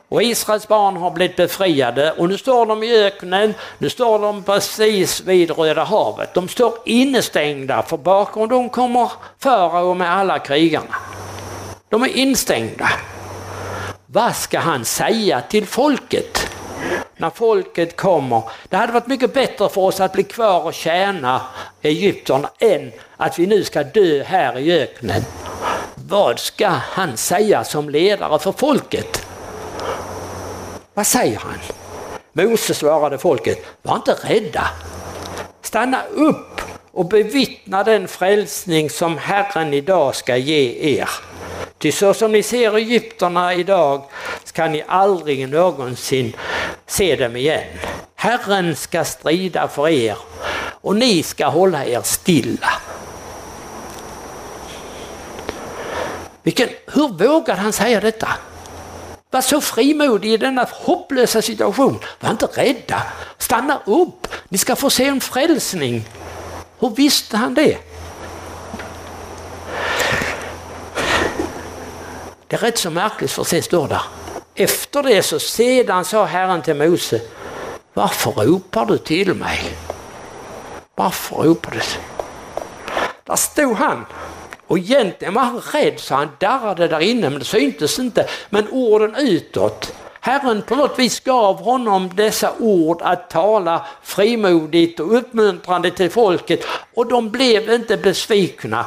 Och 0.09 0.23
Israels 0.23 0.67
barn 0.67 0.97
har 0.97 1.11
blivit 1.11 1.35
befriade 1.35 2.11
och 2.11 2.29
nu 2.29 2.37
står 2.37 2.65
de 2.65 2.83
i 2.83 3.05
öknen, 3.05 3.53
nu 3.77 3.89
står 3.89 4.19
de 4.19 4.43
precis 4.43 5.21
vid 5.21 5.51
Röda 5.51 5.83
havet. 5.83 6.33
De 6.33 6.47
står 6.47 6.73
innestängda 6.85 7.83
för 7.83 7.97
bakom 7.97 8.49
dem 8.49 8.69
kommer 8.69 9.11
farao 9.39 9.93
med 9.93 10.11
alla 10.11 10.39
krigarna. 10.39 10.95
De 11.89 12.03
är 12.03 12.17
instängda. 12.17 12.89
Vad 14.05 14.35
ska 14.35 14.59
han 14.59 14.85
säga 14.85 15.41
till 15.41 15.67
folket? 15.67 16.47
När 17.17 17.29
folket 17.29 17.95
kommer. 17.95 18.41
Det 18.69 18.77
hade 18.77 18.93
varit 18.93 19.07
mycket 19.07 19.33
bättre 19.33 19.69
för 19.69 19.81
oss 19.81 19.99
att 19.99 20.13
bli 20.13 20.23
kvar 20.23 20.61
och 20.61 20.73
tjäna 20.73 21.41
Egypten 21.81 22.47
än 22.59 22.91
att 23.17 23.39
vi 23.39 23.47
nu 23.47 23.63
ska 23.63 23.83
dö 23.83 24.23
här 24.23 24.57
i 24.57 24.81
öknen. 24.81 25.21
Vad 25.95 26.39
ska 26.39 26.67
han 26.67 27.17
säga 27.17 27.63
som 27.63 27.89
ledare 27.89 28.39
för 28.39 28.51
folket? 28.51 29.28
Vad 30.99 31.07
säger 31.07 31.39
han? 31.39 31.59
Mose 32.33 32.73
svarade 32.73 33.17
folket, 33.17 33.65
var 33.81 33.95
inte 33.95 34.13
rädda. 34.13 34.67
Stanna 35.61 36.03
upp 36.05 36.61
och 36.91 37.05
bevittna 37.05 37.83
den 37.83 38.07
frälsning 38.07 38.89
som 38.89 39.17
Herren 39.17 39.73
idag 39.73 40.15
ska 40.15 40.37
ge 40.37 40.95
er. 40.97 41.09
Ty 41.77 41.91
så 41.91 42.13
som 42.13 42.31
ni 42.31 42.43
ser 42.43 42.75
egyptierna 42.75 43.53
idag 43.53 44.03
ska 44.43 44.67
ni 44.67 44.83
aldrig 44.87 45.49
någonsin 45.49 46.33
se 46.87 47.15
dem 47.15 47.35
igen. 47.35 47.67
Herren 48.15 48.75
ska 48.75 49.03
strida 49.03 49.67
för 49.67 49.89
er 49.89 50.17
och 50.81 50.95
ni 50.95 51.23
ska 51.23 51.47
hålla 51.47 51.85
er 51.85 52.01
stilla. 52.01 52.73
Vilken, 56.43 56.69
hur 56.93 57.07
vågar 57.07 57.55
han 57.55 57.73
säga 57.73 57.99
detta? 57.99 58.29
Var 59.31 59.41
så 59.41 59.61
frimodig 59.61 60.33
i 60.33 60.37
denna 60.37 60.67
hopplösa 60.71 61.41
situation. 61.41 61.99
Var 62.19 62.29
inte 62.29 62.45
rädda. 62.45 63.01
Stanna 63.37 63.81
upp. 63.85 64.27
Ni 64.49 64.57
ska 64.57 64.75
få 64.75 64.89
se 64.89 65.05
en 65.05 65.21
frälsning. 65.21 66.05
Hur 66.79 66.89
visste 66.89 67.37
han 67.37 67.53
det? 67.53 67.77
Det 72.47 72.55
är 72.55 72.59
rätt 72.59 72.77
så 72.77 72.89
märkligt 72.89 73.31
för 73.31 73.43
sen 73.43 73.63
står 73.63 73.87
där. 73.87 74.01
Efter 74.55 75.03
det 75.03 75.23
så 75.23 75.39
sedan 75.39 76.05
sa 76.05 76.25
Herren 76.25 76.61
till 76.61 76.75
Mose, 76.75 77.21
varför 77.93 78.31
ropar 78.31 78.85
du 78.85 78.97
till 78.97 79.33
mig? 79.33 79.77
Varför 80.95 81.35
ropar 81.35 81.71
du? 81.71 81.79
Där 83.23 83.35
stod 83.35 83.77
han 83.77 84.05
och 84.69 84.77
egentligen 84.77 85.33
var 85.33 85.41
han 85.41 85.61
rädd 85.73 85.99
så 85.99 86.15
han 86.15 86.29
darrade 86.39 86.87
där 86.87 86.99
inne 86.99 87.29
men 87.29 87.39
det 87.39 87.45
syntes 87.45 87.99
inte. 87.99 88.27
Men 88.49 88.67
orden 88.71 89.15
utåt. 89.15 89.93
Herren 90.21 90.61
på 90.61 90.75
något 90.75 90.99
vis 90.99 91.19
gav 91.19 91.61
honom 91.61 92.11
dessa 92.15 92.53
ord 92.59 93.01
att 93.01 93.29
tala 93.29 93.85
frimodigt 94.03 94.99
och 94.99 95.17
uppmuntrande 95.17 95.91
till 95.91 96.09
folket 96.09 96.65
och 96.93 97.07
de 97.07 97.29
blev 97.29 97.69
inte 97.69 97.97
besvikna. 97.97 98.85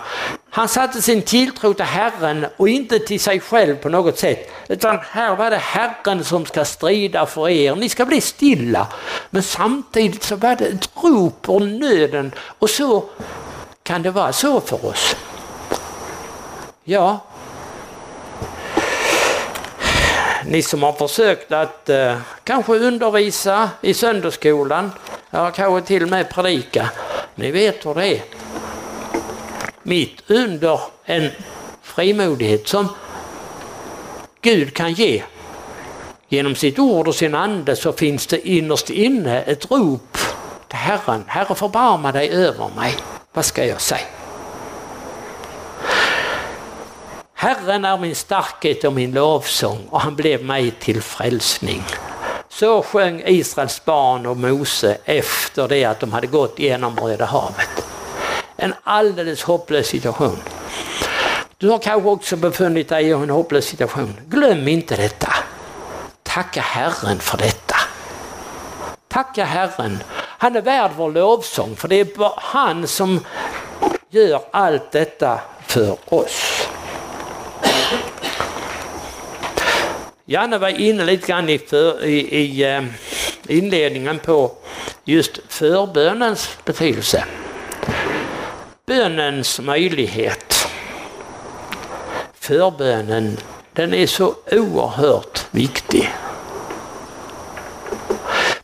Han 0.51 0.69
satte 0.69 1.03
sin 1.03 1.23
tilltro 1.23 1.75
till 1.75 1.85
Herren 1.85 2.47
och 2.57 2.69
inte 2.69 2.99
till 2.99 3.21
sig 3.21 3.41
själv 3.41 3.77
på 3.77 3.89
något 3.89 4.19
sätt. 4.19 4.51
Utan 4.69 4.99
här 5.11 5.37
var 5.37 5.51
det 5.51 5.57
Herren 5.57 6.25
som 6.25 6.47
ska 6.47 6.65
strida 6.65 7.27
för 7.27 7.49
er. 7.49 7.75
Ni 7.77 7.89
ska 7.89 8.05
bli 8.05 8.21
stilla. 8.21 8.87
Men 9.31 9.43
samtidigt 9.43 10.23
så 10.23 10.37
var 10.37 10.57
det 10.57 10.65
ett 10.65 10.91
rop 11.03 11.49
och 11.49 11.63
nöden 11.63 12.33
och 12.59 12.71
så 12.71 13.05
kan 13.83 14.03
det 14.03 14.11
vara 14.11 14.33
så 14.33 14.61
för 14.61 14.87
oss. 14.87 15.17
Ja. 16.85 17.21
Ni 20.47 20.63
som 20.63 20.83
har 20.83 20.93
försökt 20.93 21.53
att 21.53 21.89
eh, 21.89 22.17
kanske 22.45 22.73
undervisa 22.73 23.71
i 23.81 23.95
söndagsskolan, 23.95 24.93
eller 25.31 25.51
kanske 25.51 25.87
till 25.87 26.03
och 26.03 26.09
med 26.09 26.31
predika, 26.31 26.91
ni 27.35 27.51
vet 27.51 27.87
hur 27.87 27.95
det 27.95 28.07
är. 28.07 28.23
Mitt 29.83 30.31
under 30.31 30.81
en 31.05 31.31
frimodighet 31.83 32.69
som 32.69 32.89
Gud 34.41 34.75
kan 34.75 34.93
ge 34.93 35.23
genom 36.29 36.55
sitt 36.55 36.79
ord 36.79 37.09
och 37.09 37.15
sin 37.15 37.35
ande 37.35 37.77
så 37.77 37.93
finns 37.93 38.27
det 38.27 38.49
innerst 38.49 38.91
inne 38.91 39.43
ett 39.43 39.71
rop 39.71 40.19
till 40.69 40.79
Herren. 40.79 41.25
Herre 41.27 41.55
förbarma 41.55 42.13
dig 42.13 42.31
över 42.31 42.71
mig. 42.77 42.95
Vad 43.33 43.45
ska 43.45 43.65
jag 43.65 43.81
säga? 43.81 44.22
Herren 47.43 47.85
är 47.85 47.99
min 47.99 48.15
starkhet 48.15 48.85
och 48.85 48.93
min 48.93 49.13
lovsång 49.13 49.87
och 49.91 50.01
han 50.01 50.17
blev 50.17 50.45
mig 50.45 50.71
till 50.71 51.03
frälsning. 51.03 51.83
Så 52.49 52.83
sjöng 52.83 53.23
Israels 53.27 53.85
barn 53.85 54.27
och 54.27 54.37
Mose 54.37 54.99
efter 55.05 55.69
det 55.69 55.85
att 55.85 56.01
de 56.01 56.13
hade 56.13 56.27
gått 56.27 56.59
genom 56.59 56.97
Röda 57.01 57.25
havet. 57.25 57.87
En 58.57 58.75
alldeles 58.83 59.43
hopplös 59.43 59.87
situation. 59.87 60.39
Du 61.59 61.69
har 61.69 61.79
kanske 61.79 62.09
också 62.09 62.37
befunnit 62.37 62.89
dig 62.89 63.07
i 63.07 63.11
en 63.11 63.31
hopplös 63.31 63.65
situation. 63.65 64.21
Glöm 64.27 64.69
inte 64.69 64.97
detta. 64.97 65.35
Tacka 66.23 66.61
Herren 66.61 67.19
för 67.19 67.39
detta. 67.39 67.77
Tacka 69.09 69.45
Herren. 69.45 69.99
Han 70.17 70.57
är 70.57 70.63
värd 70.63 70.91
vår 70.97 71.11
lovsång 71.11 71.77
för 71.77 71.89
det 71.89 72.01
är 72.01 72.33
han 72.37 72.87
som 72.87 73.25
gör 74.11 74.41
allt 74.51 74.93
detta 74.93 75.41
för 75.67 75.97
oss. 76.09 76.69
Janne 80.33 80.59
var 80.59 80.69
inne 80.69 81.05
lite 81.05 81.27
grann 81.27 81.49
i, 81.49 81.59
för, 81.59 82.05
i, 82.05 82.37
i 82.39 82.65
eh, 82.65 82.85
inledningen 83.49 84.19
på 84.19 84.53
just 85.05 85.39
förbönens 85.49 86.59
betydelse. 86.65 87.25
Bönens 88.87 89.61
möjlighet. 89.61 90.69
Förbönen, 92.35 93.37
den 93.73 93.95
är 93.95 94.07
så 94.07 94.35
oerhört 94.53 95.47
viktig. 95.51 96.11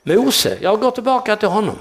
Mose, 0.02 0.58
jag 0.60 0.80
går 0.80 0.90
tillbaka 0.90 1.36
till 1.36 1.48
honom. 1.48 1.76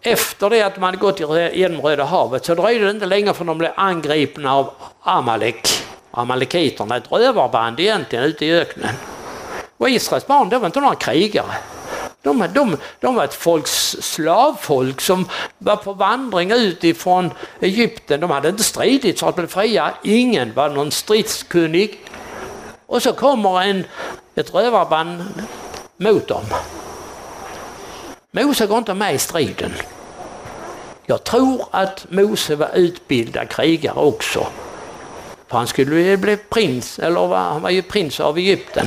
Efter 0.00 0.50
det 0.50 0.62
att 0.62 0.74
de 0.74 0.82
hade 0.82 0.96
gått 0.96 1.20
genom 1.20 1.80
Röda 1.80 2.04
havet 2.04 2.44
så 2.44 2.54
dröjde 2.54 2.84
det 2.84 2.90
inte 2.90 3.06
länge 3.06 3.34
förrän 3.34 3.46
de 3.46 3.58
blev 3.58 3.72
angripna 3.76 4.54
av 4.54 4.70
Amalek, 5.02 5.81
amalekiterna, 6.12 6.96
ett 6.96 7.12
rövarband 7.12 7.80
egentligen 7.80 8.24
ute 8.24 8.46
i 8.46 8.52
öknen. 8.52 8.94
Och 9.76 9.90
Israels 9.90 10.26
barn, 10.26 10.48
det 10.48 10.58
var 10.58 10.66
inte 10.66 10.80
några 10.80 10.94
krigare. 10.94 11.54
De, 12.22 12.48
de, 12.54 12.76
de 13.00 13.14
var 13.14 13.24
ett 13.24 13.34
folks 13.34 13.96
slavfolk 14.00 15.00
som 15.00 15.28
var 15.58 15.76
på 15.76 15.92
vandring 15.92 16.50
ut 16.52 16.84
ifrån 16.84 17.30
Egypten. 17.60 18.20
De 18.20 18.30
hade 18.30 18.48
inte 18.48 18.62
stridit 18.62 19.20
för 19.20 19.28
att 19.28 19.36
bli 19.36 19.46
fria. 19.46 19.94
Ingen 20.02 20.54
var 20.54 20.68
någon 20.68 20.90
stridskunnig. 20.90 22.00
Och 22.86 23.02
så 23.02 23.12
kommer 23.12 23.62
en, 23.62 23.84
ett 24.34 24.54
rövarband 24.54 25.24
mot 25.96 26.28
dem. 26.28 26.44
Mose 28.30 28.66
går 28.66 28.78
inte 28.78 28.94
med 28.94 29.14
i 29.14 29.18
striden. 29.18 29.72
Jag 31.06 31.24
tror 31.24 31.64
att 31.70 32.06
Mose 32.10 32.56
var 32.56 32.70
utbildad 32.74 33.48
krigare 33.48 33.98
också. 33.98 34.46
För 35.52 35.58
han 35.58 35.66
skulle 35.66 36.00
ju 36.00 36.16
bli 36.16 36.36
prins, 36.36 36.98
eller 36.98 37.34
han 37.34 37.62
var 37.62 37.70
ju 37.70 37.82
prins 37.82 38.20
av 38.20 38.38
Egypten. 38.38 38.86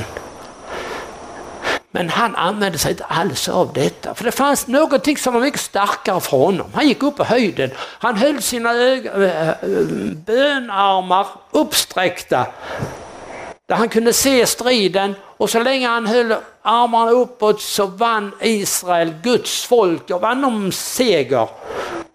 Men 1.90 2.08
han 2.08 2.36
använde 2.36 2.78
sig 2.78 2.90
inte 2.90 3.04
alls 3.04 3.48
av 3.48 3.72
detta. 3.72 4.14
För 4.14 4.24
det 4.24 4.32
fanns 4.32 4.66
någonting 4.66 5.16
som 5.16 5.34
var 5.34 5.40
mycket 5.40 5.60
starkare 5.60 6.20
för 6.20 6.36
honom. 6.36 6.66
Han 6.74 6.88
gick 6.88 7.02
upp 7.02 7.16
på 7.16 7.24
höjden. 7.24 7.70
Han 7.78 8.16
höll 8.16 8.42
sina 8.42 8.70
äh, 8.70 9.54
bönarmar 10.26 11.26
uppsträckta. 11.50 12.46
Där 13.68 13.76
han 13.76 13.88
kunde 13.88 14.12
se 14.12 14.46
striden 14.46 15.14
och 15.36 15.50
så 15.50 15.62
länge 15.62 15.88
han 15.88 16.06
höll 16.06 16.34
armarna 16.62 17.10
uppåt 17.10 17.60
så 17.62 17.86
vann 17.86 18.32
Israel, 18.40 19.14
Guds 19.22 19.64
folk, 19.64 20.10
och 20.10 20.20
vann 20.20 20.42
de 20.42 20.72
seger. 20.72 21.48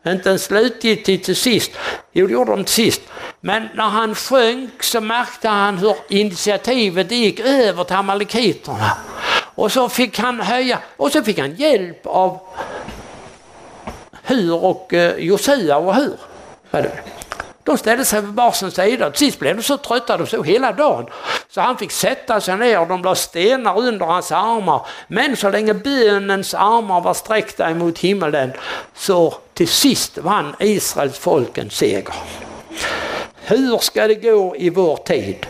Inte 0.07 0.31
en 0.31 0.39
slutgiltigt 0.39 1.25
till 1.25 1.35
sist. 1.35 1.71
Jo, 2.11 2.27
det 2.27 2.33
gjorde 2.33 2.51
de 2.51 2.63
till 2.63 2.73
sist. 2.73 3.01
Men 3.41 3.69
när 3.73 3.89
han 3.89 4.15
sjönk 4.15 4.83
så 4.83 5.01
märkte 5.01 5.49
han 5.49 5.77
hur 5.77 5.95
initiativet 6.09 7.11
gick 7.11 7.39
över 7.39 7.83
till 7.83 7.95
amalekiterna. 7.95 8.97
Och 9.55 9.71
så 9.71 9.89
fick 9.89 10.19
han 10.19 10.39
höja 10.39 10.79
och 10.97 11.11
så 11.11 11.23
fick 11.23 11.39
han 11.39 11.55
hjälp 11.55 12.05
av 12.05 12.39
Hur 14.23 14.63
och 14.63 14.93
eh, 14.93 15.15
Josua 15.17 15.77
och 15.77 15.95
Hur. 15.95 16.17
De 17.63 17.77
ställde 17.77 18.05
sig 18.05 18.21
på 18.21 18.27
varsin 18.27 18.71
sida 18.71 19.07
och 19.07 19.13
till 19.13 19.25
sist 19.25 19.39
blev 19.39 19.55
de 19.55 19.63
så 19.63 19.77
trötta, 19.77 20.17
de 20.17 20.27
stod 20.27 20.47
hela 20.47 20.71
dagen. 20.71 21.05
Så 21.49 21.61
han 21.61 21.77
fick 21.77 21.91
sätta 21.91 22.41
sig 22.41 22.57
ner 22.57 22.79
och 22.79 22.87
de 22.87 23.03
la 23.03 23.15
stenar 23.15 23.79
under 23.79 24.05
hans 24.05 24.31
armar. 24.31 24.85
Men 25.07 25.35
så 25.37 25.49
länge 25.49 25.73
bönens 25.73 26.53
armar 26.53 27.01
var 27.01 27.13
sträckta 27.13 27.69
emot 27.69 27.99
himmelen 27.99 28.51
så 28.95 29.33
till 29.53 29.67
sist 29.67 30.17
vann 30.17 30.55
Israels 30.59 31.19
folk 31.19 31.57
en 31.57 31.69
seger. 31.69 32.15
Hur 33.43 33.77
ska 33.77 34.07
det 34.07 34.15
gå 34.15 34.55
i 34.55 34.69
vår 34.69 34.97
tid? 34.97 35.45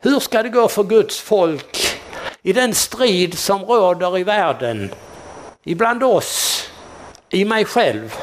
Hur 0.00 0.20
ska 0.20 0.42
det 0.42 0.48
gå 0.48 0.68
för 0.68 0.84
Guds 0.84 1.20
folk 1.20 1.98
i 2.42 2.52
den 2.52 2.74
strid 2.74 3.38
som 3.38 3.64
råder 3.64 4.18
i 4.18 4.24
världen? 4.24 4.90
Ibland 5.64 6.02
oss, 6.02 6.64
i 7.30 7.44
mig 7.44 7.64
själv. 7.64 8.14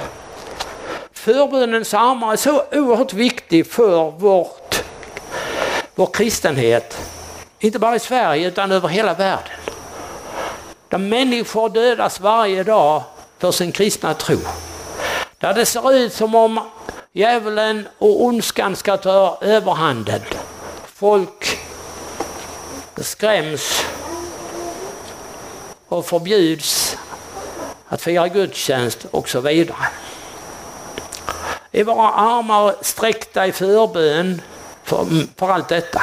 Förbönens 1.11 1.93
armar 1.93 2.33
är 2.33 2.37
så 2.37 2.63
oerhört 2.71 3.13
viktig 3.13 3.67
för 3.67 4.11
vårt, 4.11 4.83
vår 5.95 6.05
kristenhet. 6.05 6.97
Inte 7.59 7.79
bara 7.79 7.95
i 7.95 7.99
Sverige 7.99 8.47
utan 8.47 8.71
över 8.71 8.87
hela 8.87 9.13
världen. 9.13 9.59
Där 10.89 10.97
människor 10.97 11.69
dödas 11.69 12.19
varje 12.19 12.63
dag 12.63 13.03
för 13.39 13.51
sin 13.51 13.71
kristna 13.71 14.13
tro. 14.13 14.37
Där 15.39 15.53
det 15.53 15.65
ser 15.65 15.93
ut 15.93 16.13
som 16.13 16.35
om 16.35 16.59
djävulen 17.13 17.87
och 17.97 18.23
ondskan 18.23 18.75
ska 18.75 18.97
ta 18.97 19.37
överhanden. 19.41 20.21
Folk 20.85 21.59
skräms 22.97 23.85
och 25.87 26.05
förbjuds 26.05 26.97
att 27.87 28.01
fira 28.01 28.27
gudstjänst 28.27 29.05
och 29.11 29.29
så 29.29 29.39
vidare. 29.39 29.87
Är 31.71 31.83
våra 31.83 32.09
armar 32.09 32.75
sträckta 32.81 33.47
i 33.47 33.51
förbön 33.51 34.41
för, 34.83 35.05
för 35.37 35.49
allt 35.49 35.67
detta? 35.67 36.01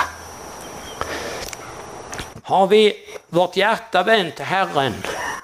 Har 2.45 2.66
vi 2.66 2.97
vårt 3.28 3.57
hjärta 3.57 4.03
vänt 4.03 4.36
till 4.36 4.45
Herren? 4.45 4.95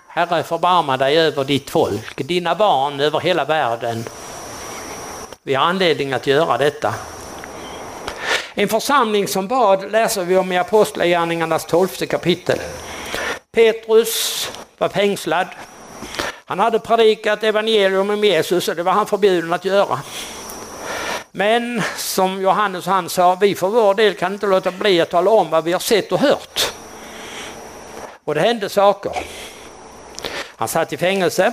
Herre 0.09 0.43
förbarma 0.43 0.97
dig 0.97 1.19
över 1.19 1.45
ditt 1.45 1.71
folk, 1.71 2.27
dina 2.27 2.55
barn 2.55 3.01
över 3.01 3.21
hela 3.21 3.45
världen. 3.45 4.05
Vi 5.43 5.55
har 5.55 5.65
anledning 5.65 6.13
att 6.13 6.27
göra 6.27 6.59
detta. 6.59 6.95
En 8.55 8.69
församling 8.69 9.29
som 9.29 9.49
bad 9.49 9.93
läser 9.93 10.25
vi 10.25 10.37
om 10.37 10.53
i 10.53 10.59
Apostlagärningarnas 10.59 11.65
tolfte 11.65 12.07
kapitel. 12.07 12.59
Petrus 13.53 14.51
var 14.79 14.89
fängslad. 14.89 15.47
Han 16.45 16.59
hade 16.59 16.79
predikat 16.79 17.45
evangelium 17.45 18.11
om 18.11 18.25
Jesus 18.25 18.69
och 18.69 18.77
det 18.77 18.83
var 18.83 18.93
han 18.93 19.07
förbjuden 19.07 19.53
att 19.53 19.65
göra. 19.65 20.01
Men 21.33 21.83
som 21.97 22.43
Johannes 22.43 22.87
han 22.87 23.09
sa, 23.09 23.35
vi 23.35 23.55
för 23.55 23.69
vår 23.69 23.95
del 23.95 24.15
kan 24.15 24.33
inte 24.33 24.47
låta 24.47 24.71
bli 24.71 25.01
att 25.01 25.11
tala 25.11 25.31
om 25.31 25.51
vad 25.51 25.65
vi 25.65 25.73
har 25.73 25.81
sett 25.81 26.13
och 26.13 26.21
hört. 26.21 26.73
Och 28.29 28.35
det 28.35 28.41
hände 28.41 28.69
saker. 28.69 29.13
Han 30.57 30.69
satt 30.69 30.93
i 30.93 30.97
fängelse. 30.97 31.53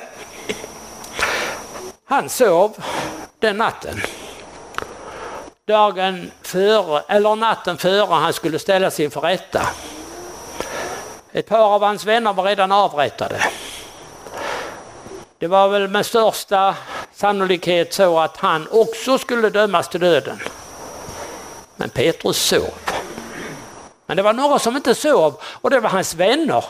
Han 2.05 2.30
sov 2.30 2.84
den 3.39 3.57
natten. 3.57 4.01
Dagen 5.67 6.32
före, 6.41 7.03
eller 7.07 7.36
natten 7.36 7.78
före 7.78 8.13
han 8.13 8.34
skulle 8.34 8.59
ställas 8.59 8.99
inför 8.99 9.21
rätta. 9.21 9.67
Ett 11.32 11.47
par 11.47 11.76
av 11.76 11.84
hans 11.84 12.05
vänner 12.05 12.34
var 12.34 12.43
redan 12.43 12.71
avrättade. 12.71 13.43
Det 15.38 15.47
var 15.47 15.67
väl 15.67 15.88
med 15.88 16.05
största 16.05 16.76
sannolikhet 17.13 17.93
så 17.93 18.19
att 18.19 18.38
han 18.38 18.67
också 18.71 19.17
skulle 19.17 19.49
dömas 19.49 19.89
till 19.89 19.99
döden. 19.99 20.39
Men 21.76 21.89
Petrus 21.89 22.38
sov. 22.38 22.95
Men 24.06 24.18
det 24.18 24.24
var 24.24 24.34
några 24.34 24.60
som 24.60 24.76
inte 24.76 24.95
sov 24.95 25.34
och 25.43 25.70
det 25.70 25.80
var 25.80 25.89
hans 25.89 26.16
vänner. 26.16 26.64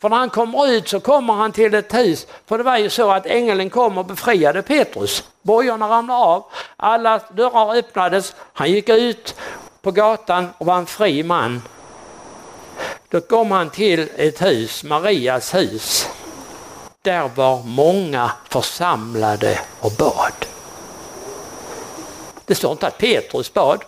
För 0.00 0.08
när 0.08 0.16
han 0.16 0.30
kommer 0.30 0.68
ut 0.70 0.88
så 0.88 1.00
kommer 1.00 1.34
han 1.34 1.52
till 1.52 1.74
ett 1.74 1.94
hus, 1.94 2.26
för 2.46 2.58
det 2.58 2.64
var 2.64 2.78
ju 2.78 2.90
så 2.90 3.10
att 3.10 3.26
ängeln 3.26 3.70
kom 3.70 3.98
och 3.98 4.04
befriade 4.04 4.62
Petrus. 4.62 5.24
Bojorna 5.42 5.88
ramlade 5.88 6.24
av, 6.24 6.44
alla 6.76 7.20
dörrar 7.30 7.76
öppnades, 7.76 8.34
han 8.52 8.70
gick 8.70 8.88
ut 8.88 9.34
på 9.82 9.90
gatan 9.90 10.48
och 10.58 10.66
var 10.66 10.76
en 10.76 10.86
fri 10.86 11.22
man. 11.22 11.62
Då 13.08 13.20
kom 13.20 13.50
han 13.50 13.70
till 13.70 14.08
ett 14.16 14.42
hus, 14.42 14.84
Marias 14.84 15.54
hus. 15.54 16.08
Där 17.02 17.30
var 17.34 17.62
många 17.62 18.30
församlade 18.48 19.60
och 19.80 19.92
bad. 19.98 20.46
Det 22.44 22.54
står 22.54 22.72
inte 22.72 22.86
att 22.86 22.98
Petrus 22.98 23.52
bad, 23.52 23.84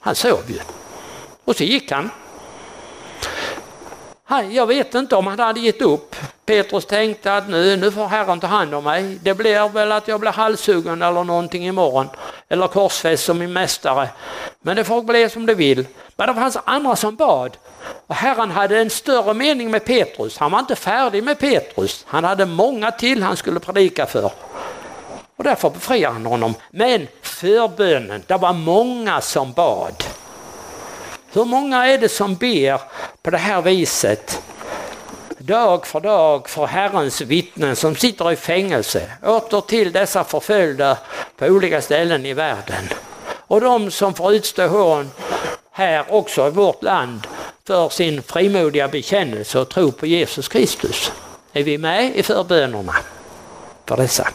han 0.00 0.14
sov 0.14 0.50
ju. 0.50 0.60
Och 1.48 1.56
så 1.56 1.64
gick 1.64 1.92
han. 1.92 2.10
Han, 4.24 4.54
jag 4.54 4.66
vet 4.66 4.94
inte 4.94 5.16
om 5.16 5.26
han 5.26 5.38
hade 5.38 5.60
gett 5.60 5.82
upp. 5.82 6.16
Petrus 6.46 6.86
tänkte 6.86 7.36
att 7.36 7.48
nu, 7.48 7.76
nu 7.76 7.90
får 7.90 8.06
Herren 8.06 8.40
ta 8.40 8.46
hand 8.46 8.74
om 8.74 8.84
mig. 8.84 9.18
Det 9.22 9.34
blir 9.34 9.68
väl 9.68 9.92
att 9.92 10.08
jag 10.08 10.20
blir 10.20 10.30
halshuggen 10.30 11.02
eller 11.02 11.24
någonting 11.24 11.66
imorgon. 11.66 12.08
Eller 12.48 12.66
korsfäst 12.66 13.24
som 13.24 13.38
min 13.38 13.52
mästare. 13.52 14.08
Men 14.60 14.76
det 14.76 14.84
får 14.84 15.02
bli 15.02 15.28
som 15.28 15.46
det 15.46 15.54
vill. 15.54 15.86
Men 16.16 16.28
det 16.28 16.34
fanns 16.34 16.58
andra 16.64 16.96
som 16.96 17.16
bad. 17.16 17.56
Och 18.06 18.14
Herren 18.14 18.50
hade 18.50 18.78
en 18.78 18.90
större 18.90 19.34
mening 19.34 19.70
med 19.70 19.84
Petrus. 19.84 20.38
Han 20.38 20.52
var 20.52 20.58
inte 20.58 20.76
färdig 20.76 21.22
med 21.24 21.38
Petrus. 21.38 22.04
Han 22.08 22.24
hade 22.24 22.46
många 22.46 22.90
till 22.90 23.22
han 23.22 23.36
skulle 23.36 23.60
predika 23.60 24.06
för. 24.06 24.30
Och 25.36 25.44
därför 25.44 25.70
befriade 25.70 26.12
han 26.12 26.26
honom. 26.26 26.54
Men 26.70 27.06
förbönen, 27.22 28.22
det 28.26 28.36
var 28.36 28.52
många 28.52 29.20
som 29.20 29.52
bad. 29.52 30.04
Hur 31.32 31.44
många 31.44 31.86
är 31.86 31.98
det 31.98 32.08
som 32.08 32.34
ber 32.34 32.80
på 33.22 33.30
det 33.30 33.38
här 33.38 33.62
viset? 33.62 34.42
Dag 35.38 35.86
för 35.86 36.00
dag 36.00 36.48
för 36.48 36.66
Herrens 36.66 37.20
vittnen 37.20 37.76
som 37.76 37.96
sitter 37.96 38.32
i 38.32 38.36
fängelse, 38.36 39.10
åter 39.22 39.60
till 39.60 39.92
dessa 39.92 40.24
förföljda 40.24 40.98
på 41.36 41.46
olika 41.46 41.82
ställen 41.82 42.26
i 42.26 42.34
världen. 42.34 42.88
Och 43.46 43.60
de 43.60 43.90
som 43.90 44.14
får 44.14 44.32
utstå 44.32 44.66
hån 44.66 45.10
här 45.70 46.04
också 46.08 46.46
i 46.46 46.50
vårt 46.50 46.82
land 46.82 47.26
för 47.66 47.88
sin 47.88 48.22
frimodiga 48.22 48.88
bekännelse 48.88 49.58
och 49.58 49.68
tro 49.68 49.92
på 49.92 50.06
Jesus 50.06 50.48
Kristus. 50.48 51.12
Är 51.52 51.62
vi 51.62 51.78
med 51.78 52.16
i 52.16 52.22
förbönerna 52.22 52.96
för 53.86 53.96
dessa? 53.96 54.28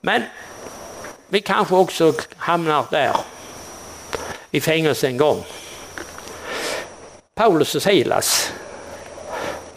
Men 0.00 0.22
vi 1.28 1.40
kanske 1.40 1.74
också 1.74 2.12
hamnar 2.36 2.84
där 2.90 3.16
i 4.50 4.60
fängelse 4.60 5.06
en 5.06 5.16
gång. 5.16 5.44
Paulus 7.34 7.74
och 7.74 7.82
Silas, 7.82 8.52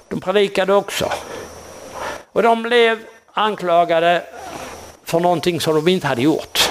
de 0.09 0.21
predikade 0.21 0.73
också. 0.73 1.11
Och 2.31 2.43
de 2.43 2.63
blev 2.63 2.99
anklagade 3.33 4.23
för 5.03 5.19
någonting 5.19 5.61
som 5.61 5.75
de 5.75 5.87
inte 5.87 6.07
hade 6.07 6.21
gjort. 6.21 6.69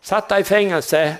Satta 0.00 0.38
i 0.38 0.44
fängelse, 0.44 1.14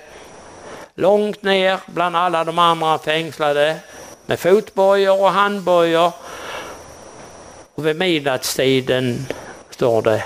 långt 0.95 1.43
ner 1.43 1.79
bland 1.85 2.17
alla 2.17 2.43
de 2.43 2.59
andra 2.59 2.99
fängslade 2.99 3.79
med 4.25 4.39
fotbojor 4.39 5.21
och 5.21 5.31
handbojor. 5.31 6.11
Och 7.75 7.87
vid 7.87 7.95
midnattstiden 7.95 9.25
står 9.69 10.01
det, 10.01 10.23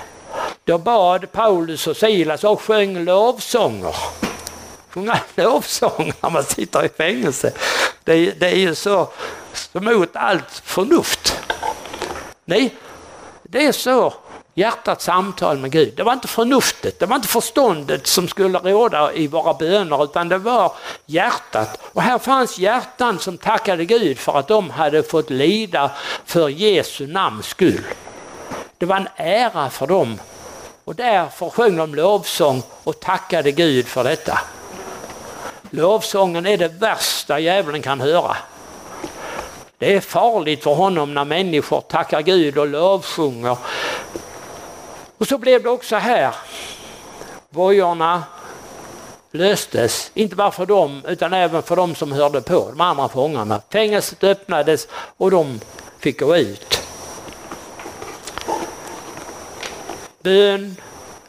då 0.64 0.78
bad 0.78 1.32
Paulus 1.32 1.86
och 1.86 1.96
Silas 1.96 2.44
och 2.44 2.60
sjöng 2.60 3.04
lovsånger 3.04 3.94
sjunga 4.90 5.20
lovsång 5.34 6.12
när 6.20 6.30
man 6.30 6.44
sitter 6.44 6.84
i 6.84 6.88
fängelse. 6.88 7.52
Det, 8.04 8.30
det 8.30 8.46
är 8.46 8.56
ju 8.56 8.74
så 8.74 9.08
mot 9.72 10.16
allt 10.16 10.62
förnuft. 10.64 11.40
Nej, 12.44 12.74
det 13.42 13.66
är 13.66 13.72
så 13.72 14.14
hjärtats 14.54 15.04
samtal 15.04 15.58
med 15.58 15.70
Gud. 15.70 15.94
Det 15.96 16.02
var 16.02 16.12
inte 16.12 16.28
förnuftet, 16.28 16.98
det 16.98 17.06
var 17.06 17.16
inte 17.16 17.28
förståndet 17.28 18.06
som 18.06 18.28
skulle 18.28 18.58
råda 18.58 19.12
i 19.12 19.26
våra 19.26 19.54
böner 19.54 20.04
utan 20.04 20.28
det 20.28 20.38
var 20.38 20.72
hjärtat. 21.06 21.80
Och 21.92 22.02
här 22.02 22.18
fanns 22.18 22.58
hjärtan 22.58 23.18
som 23.18 23.38
tackade 23.38 23.84
Gud 23.84 24.18
för 24.18 24.38
att 24.38 24.48
de 24.48 24.70
hade 24.70 25.02
fått 25.02 25.30
lida 25.30 25.90
för 26.24 26.48
Jesu 26.48 27.06
namns 27.06 27.46
skull. 27.46 27.84
Det 28.78 28.86
var 28.86 28.96
en 28.96 29.08
ära 29.16 29.70
för 29.70 29.86
dem 29.86 30.20
och 30.84 30.94
därför 30.94 31.50
sjöng 31.50 31.76
de 31.76 31.94
lovsång 31.94 32.62
och 32.84 33.00
tackade 33.00 33.52
Gud 33.52 33.86
för 33.86 34.04
detta. 34.04 34.38
Lovsången 35.70 36.46
är 36.46 36.56
det 36.56 36.68
värsta 36.68 37.38
djävulen 37.40 37.82
kan 37.82 38.00
höra. 38.00 38.36
Det 39.78 39.94
är 39.94 40.00
farligt 40.00 40.62
för 40.62 40.74
honom 40.74 41.14
när 41.14 41.24
människor 41.24 41.80
tackar 41.80 42.22
Gud 42.22 42.58
och 42.58 42.66
lovsjunger. 42.66 43.58
Och 45.18 45.28
så 45.28 45.38
blev 45.38 45.62
det 45.62 45.68
också 45.68 45.96
här. 45.96 46.34
Bojorna 47.50 48.22
löstes, 49.30 50.10
inte 50.14 50.36
bara 50.36 50.50
för 50.50 50.66
dem 50.66 51.02
utan 51.08 51.32
även 51.32 51.62
för 51.62 51.76
dem 51.76 51.94
som 51.94 52.12
hörde 52.12 52.40
på, 52.40 52.68
de 52.70 52.80
andra 52.80 53.08
fångarna. 53.08 53.60
Fängelset 53.72 54.24
öppnades 54.24 54.88
och 55.16 55.30
de 55.30 55.60
fick 55.98 56.20
gå 56.20 56.36
ut. 56.36 56.82
Bön, 60.22 60.76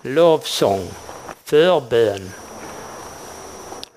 lovsång, 0.02 0.88
förbön 1.44 2.32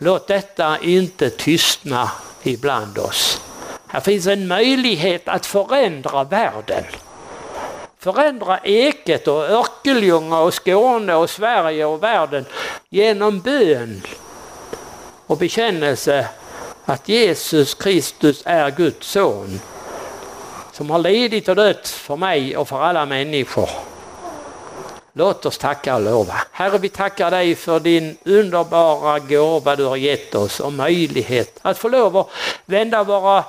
Låt 0.05 0.27
detta 0.27 0.79
inte 0.79 1.31
tystna 1.31 2.11
ibland 2.43 2.99
oss. 2.99 3.41
Här 3.87 4.01
finns 4.01 4.27
en 4.27 4.49
möjlighet 4.49 5.29
att 5.29 5.47
förändra 5.47 6.25
världen. 6.25 6.85
Förändra 7.99 8.59
Eket 8.59 9.29
och 9.29 9.51
Örkelljunga 9.51 10.41
och 10.41 10.55
Skåne 10.55 11.15
och 11.15 11.31
Sverige 11.31 11.85
och 11.85 12.03
världen 12.03 12.45
genom 12.89 13.41
bön 13.41 14.03
och 15.27 15.39
bekännelse 15.39 16.29
att 16.85 17.09
Jesus 17.09 17.75
Kristus 17.75 18.43
är 18.45 18.71
Guds 18.71 19.07
son 19.07 19.61
som 20.73 20.91
har 20.91 20.99
lidit 20.99 21.49
och 21.49 21.57
dött 21.57 21.89
för 21.89 22.17
mig 22.17 22.57
och 22.57 22.69
för 22.69 22.83
alla 22.83 23.07
människor. 23.07 23.92
Låt 25.15 25.47
oss 25.47 25.59
tacka 25.59 25.95
och 25.95 26.01
lova. 26.01 26.35
Herre, 26.51 26.79
vi 26.79 26.89
tackar 26.89 27.31
dig 27.31 27.55
för 27.55 27.81
din 27.81 28.17
underbara 28.25 29.19
gåva 29.19 29.77
du 29.77 29.85
har 29.85 29.97
gett 29.97 30.35
oss 30.35 30.61
och 30.61 30.73
möjlighet 30.73 31.59
att 31.63 31.79
få 31.79 31.89
lov 31.89 32.17
att 32.17 32.29
vända 32.65 33.05
våra 33.05 33.45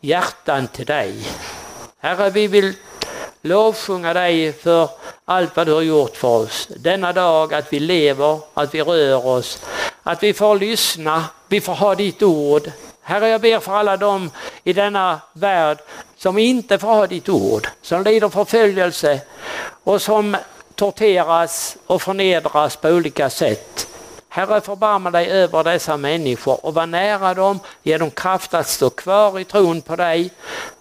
hjärtan 0.00 0.68
till 0.68 0.86
dig. 0.86 1.26
Herre, 1.98 2.30
vi 2.30 2.46
vill 2.46 2.74
lovsjunga 3.42 4.14
dig 4.14 4.52
för 4.52 4.88
allt 5.24 5.56
vad 5.56 5.66
du 5.66 5.72
har 5.72 5.82
gjort 5.82 6.16
för 6.16 6.28
oss. 6.28 6.68
Denna 6.76 7.12
dag 7.12 7.54
att 7.54 7.72
vi 7.72 7.80
lever, 7.80 8.40
att 8.54 8.74
vi 8.74 8.82
rör 8.82 9.26
oss, 9.26 9.62
att 10.02 10.22
vi 10.22 10.34
får 10.34 10.58
lyssna, 10.58 11.24
vi 11.48 11.60
får 11.60 11.74
ha 11.74 11.94
ditt 11.94 12.22
ord. 12.22 12.70
Herre, 13.02 13.28
jag 13.28 13.40
ber 13.40 13.58
för 13.58 13.72
alla 13.72 13.96
dem 13.96 14.30
i 14.64 14.72
denna 14.72 15.20
värld 15.32 15.78
som 16.16 16.38
inte 16.38 16.78
får 16.78 16.88
ha 16.88 17.06
ditt 17.06 17.28
ord, 17.28 17.68
som 17.82 18.02
lider 18.02 18.28
förföljelse 18.28 19.20
och 19.84 20.02
som 20.02 20.36
torteras 20.80 21.76
och 21.86 22.02
förnedras 22.02 22.76
på 22.76 22.88
olika 22.88 23.30
sätt. 23.30 23.88
Herre 24.28 24.60
förbarma 24.60 25.10
dig 25.10 25.30
över 25.30 25.64
dessa 25.64 25.96
människor 25.96 26.66
och 26.66 26.74
var 26.74 26.86
nära 26.86 27.34
dem, 27.34 27.60
ge 27.82 27.98
dem 27.98 28.10
kraft 28.10 28.54
att 28.54 28.68
stå 28.68 28.90
kvar 28.90 29.40
i 29.40 29.44
tron 29.44 29.82
på 29.82 29.96
dig. 29.96 30.30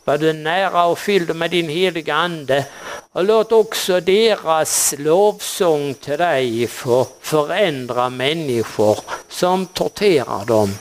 Var 0.03 0.17
du 0.17 0.33
nära 0.33 0.85
och 0.85 0.99
fyll 0.99 1.25
dem 1.25 1.37
med 1.37 1.51
din 1.51 1.69
heliga 1.69 2.15
ande 2.15 2.65
och 3.11 3.23
låt 3.23 3.51
också 3.51 3.99
deras 3.99 4.95
lovsång 4.97 5.93
till 5.93 6.17
dig 6.17 6.67
få 6.67 7.07
förändra 7.21 8.09
människor 8.09 8.99
som 9.29 9.65
torterar 9.65 10.45
dem, 10.45 10.75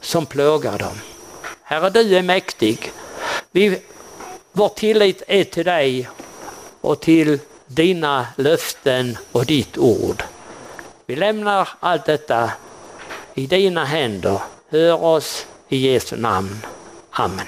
som 0.00 0.26
plågar 0.26 0.78
dem. 0.78 1.00
Herre, 1.62 1.90
du 1.90 2.16
är 2.16 2.22
mäktig. 2.22 2.92
Vi, 3.50 3.78
vår 4.52 4.68
tillit 4.68 5.22
är 5.28 5.44
till 5.44 5.64
dig 5.64 6.08
och 6.80 7.00
till 7.00 7.38
dina 7.66 8.26
löften 8.36 9.18
och 9.32 9.46
ditt 9.46 9.78
ord. 9.78 10.22
Vi 11.06 11.16
lämnar 11.16 11.68
allt 11.80 12.04
detta 12.04 12.50
i 13.34 13.46
dina 13.46 13.84
händer. 13.84 14.40
Hör 14.68 15.02
oss 15.04 15.46
i 15.68 15.76
Jesu 15.76 16.16
namn. 16.16 16.66
Amen. 17.10 17.46